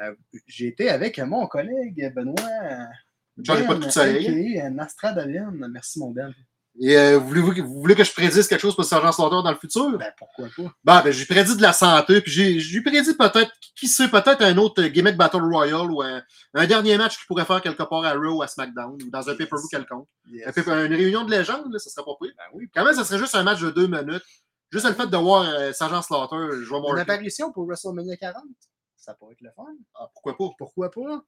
Euh, 0.00 0.14
J'ai 0.46 0.68
été 0.68 0.88
avec 0.88 1.18
mon 1.18 1.46
collègue 1.48 2.12
Benoît. 2.14 2.86
J'en 3.42 3.56
ai 3.56 3.66
pas 3.66 3.74
tout 3.74 3.90
soleil. 3.90 4.58
aka 4.58 4.70
Nostradalien. 4.70 5.52
Merci 5.70 5.98
mon 5.98 6.12
Ben. 6.12 6.32
Et 6.80 6.96
euh, 6.96 7.18
voulez-vous, 7.18 7.52
vous 7.66 7.80
voulez 7.80 7.94
que 7.94 8.04
je 8.04 8.12
prédise 8.12 8.46
quelque 8.46 8.60
chose 8.60 8.76
pour 8.76 8.84
Sergent 8.84 9.10
Slaughter 9.10 9.42
dans 9.42 9.50
le 9.50 9.56
futur? 9.56 9.98
Ben 9.98 10.12
pourquoi 10.16 10.46
pas? 10.56 10.62
Bon, 10.62 11.04
ben, 11.04 11.10
j'ai 11.10 11.26
prédit 11.26 11.56
de 11.56 11.62
la 11.62 11.72
santé, 11.72 12.20
puis 12.20 12.60
j'ai, 12.60 12.80
prédit 12.82 13.14
peut-être, 13.14 13.50
qui 13.74 13.88
sait, 13.88 14.08
peut-être 14.08 14.42
un 14.42 14.56
autre 14.58 14.82
gimmick 14.84 15.16
Battle 15.16 15.42
Royale 15.42 15.90
ou 15.90 16.02
un, 16.02 16.22
un 16.54 16.66
dernier 16.66 16.96
match 16.96 17.18
qui 17.18 17.26
pourrait 17.26 17.44
faire 17.44 17.60
quelque 17.60 17.82
part 17.82 18.04
à 18.04 18.12
Raw 18.12 18.36
ou 18.36 18.42
à 18.42 18.46
SmackDown 18.46 18.94
ou 19.02 19.10
dans 19.10 19.28
un 19.28 19.34
pay-per-view 19.34 19.68
quelconque. 19.68 20.06
Yes. 20.30 20.56
Un 20.68 20.84
une 20.84 20.94
réunion 20.94 21.24
de 21.24 21.30
légendes, 21.30 21.72
là, 21.72 21.78
ça 21.78 21.90
serait 21.90 22.04
pas 22.04 22.14
pire. 22.20 22.32
Ben 22.36 22.44
oui, 22.54 22.68
Quand 22.72 22.84
même, 22.84 22.94
ça 22.94 23.04
serait 23.04 23.18
juste 23.18 23.34
un 23.34 23.42
match 23.42 23.60
de 23.60 23.70
deux 23.70 23.88
minutes. 23.88 24.24
Juste 24.70 24.86
le 24.86 24.94
fait 24.94 25.06
de 25.06 25.16
voir 25.16 25.48
euh, 25.48 25.72
Sergent 25.72 26.02
Slaughter, 26.02 26.62
je 26.62 26.68
vois 26.68 26.78
Une 26.78 26.84
mon 26.84 26.96
apparition 26.96 27.50
pour 27.50 27.66
WrestleMania 27.66 28.16
40. 28.16 28.44
Ça 28.96 29.14
pourrait 29.14 29.32
être 29.32 29.40
le 29.40 29.50
fun. 29.56 29.64
Ah, 29.94 30.08
pourquoi 30.12 30.36
pas? 30.36 30.54
Pourquoi 30.58 30.90
pas? 30.90 31.24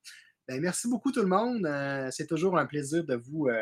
Ben, 0.50 0.60
merci 0.60 0.88
beaucoup 0.88 1.12
tout 1.12 1.20
le 1.20 1.28
monde. 1.28 1.64
Euh, 1.64 2.08
C'est 2.10 2.26
toujours 2.26 2.58
un 2.58 2.66
plaisir 2.66 3.04
de 3.04 3.14
vous, 3.14 3.46
euh, 3.46 3.54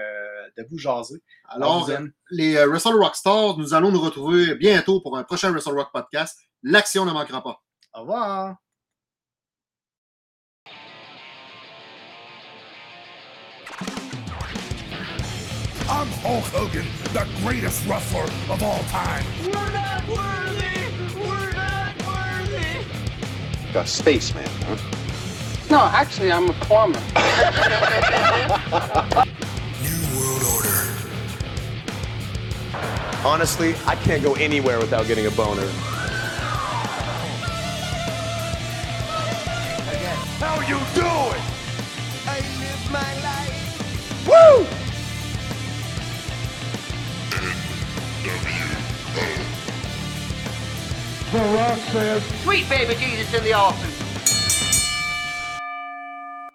de 0.57 0.66
vous 0.70 0.79
jaser. 0.79 1.22
Alors, 1.46 1.85
vous 1.85 1.90
aime. 1.90 2.12
les 2.31 2.57
euh, 2.57 2.66
Wrestle 2.66 2.94
Rockstars, 2.94 3.59
nous 3.59 3.74
allons 3.74 3.92
nous 3.92 4.01
retrouver 4.01 4.55
bientôt 4.55 5.03
pour 5.03 5.18
un 5.18 5.22
prochain 5.22 5.53
Wrestle 5.53 5.74
Rock 5.74 5.90
podcast. 5.92 6.38
L'action 6.62 7.05
ne 7.05 7.12
manquera 7.12 7.42
pas. 7.42 7.61
Au 7.92 8.01
revoir. 8.01 8.57
I'm 15.90 16.09
Hulk 16.22 16.44
Hogan, 16.55 16.87
the 17.12 17.27
greatest 17.44 17.87
wrestler 17.87 18.24
of 18.51 18.62
all 18.62 18.83
time. 18.85 19.27
We're 19.44 19.72
not 19.72 20.09
worthy! 20.09 20.88
We're 21.20 21.53
not 21.53 21.92
worthy! 22.07 23.79
A 23.79 23.87
spaceman, 23.87 24.48
huh? 24.66 25.07
No, 25.70 25.81
actually, 25.81 26.33
I'm 26.33 26.48
a 26.48 26.52
plumber. 26.54 26.98
New 29.83 30.00
World 30.16 30.42
Order. 30.54 30.88
Honestly, 33.22 33.74
I 33.87 33.94
can't 33.96 34.22
go 34.22 34.33
anywhere 34.35 34.78
without 34.78 35.07
getting 35.07 35.26
a 35.26 35.31
boner. 35.31 35.68
How 40.40 40.61
you 40.61 40.78
doing? 40.94 41.42
I 42.26 42.40
live 42.61 42.90
my 42.90 43.12
life! 43.22 43.57
Woo! 44.26 44.66
Sweet 52.42 52.68
baby 52.70 52.94
Jesus 52.94 53.35
in 53.35 53.44
the 53.44 53.52
offing. 53.52 53.97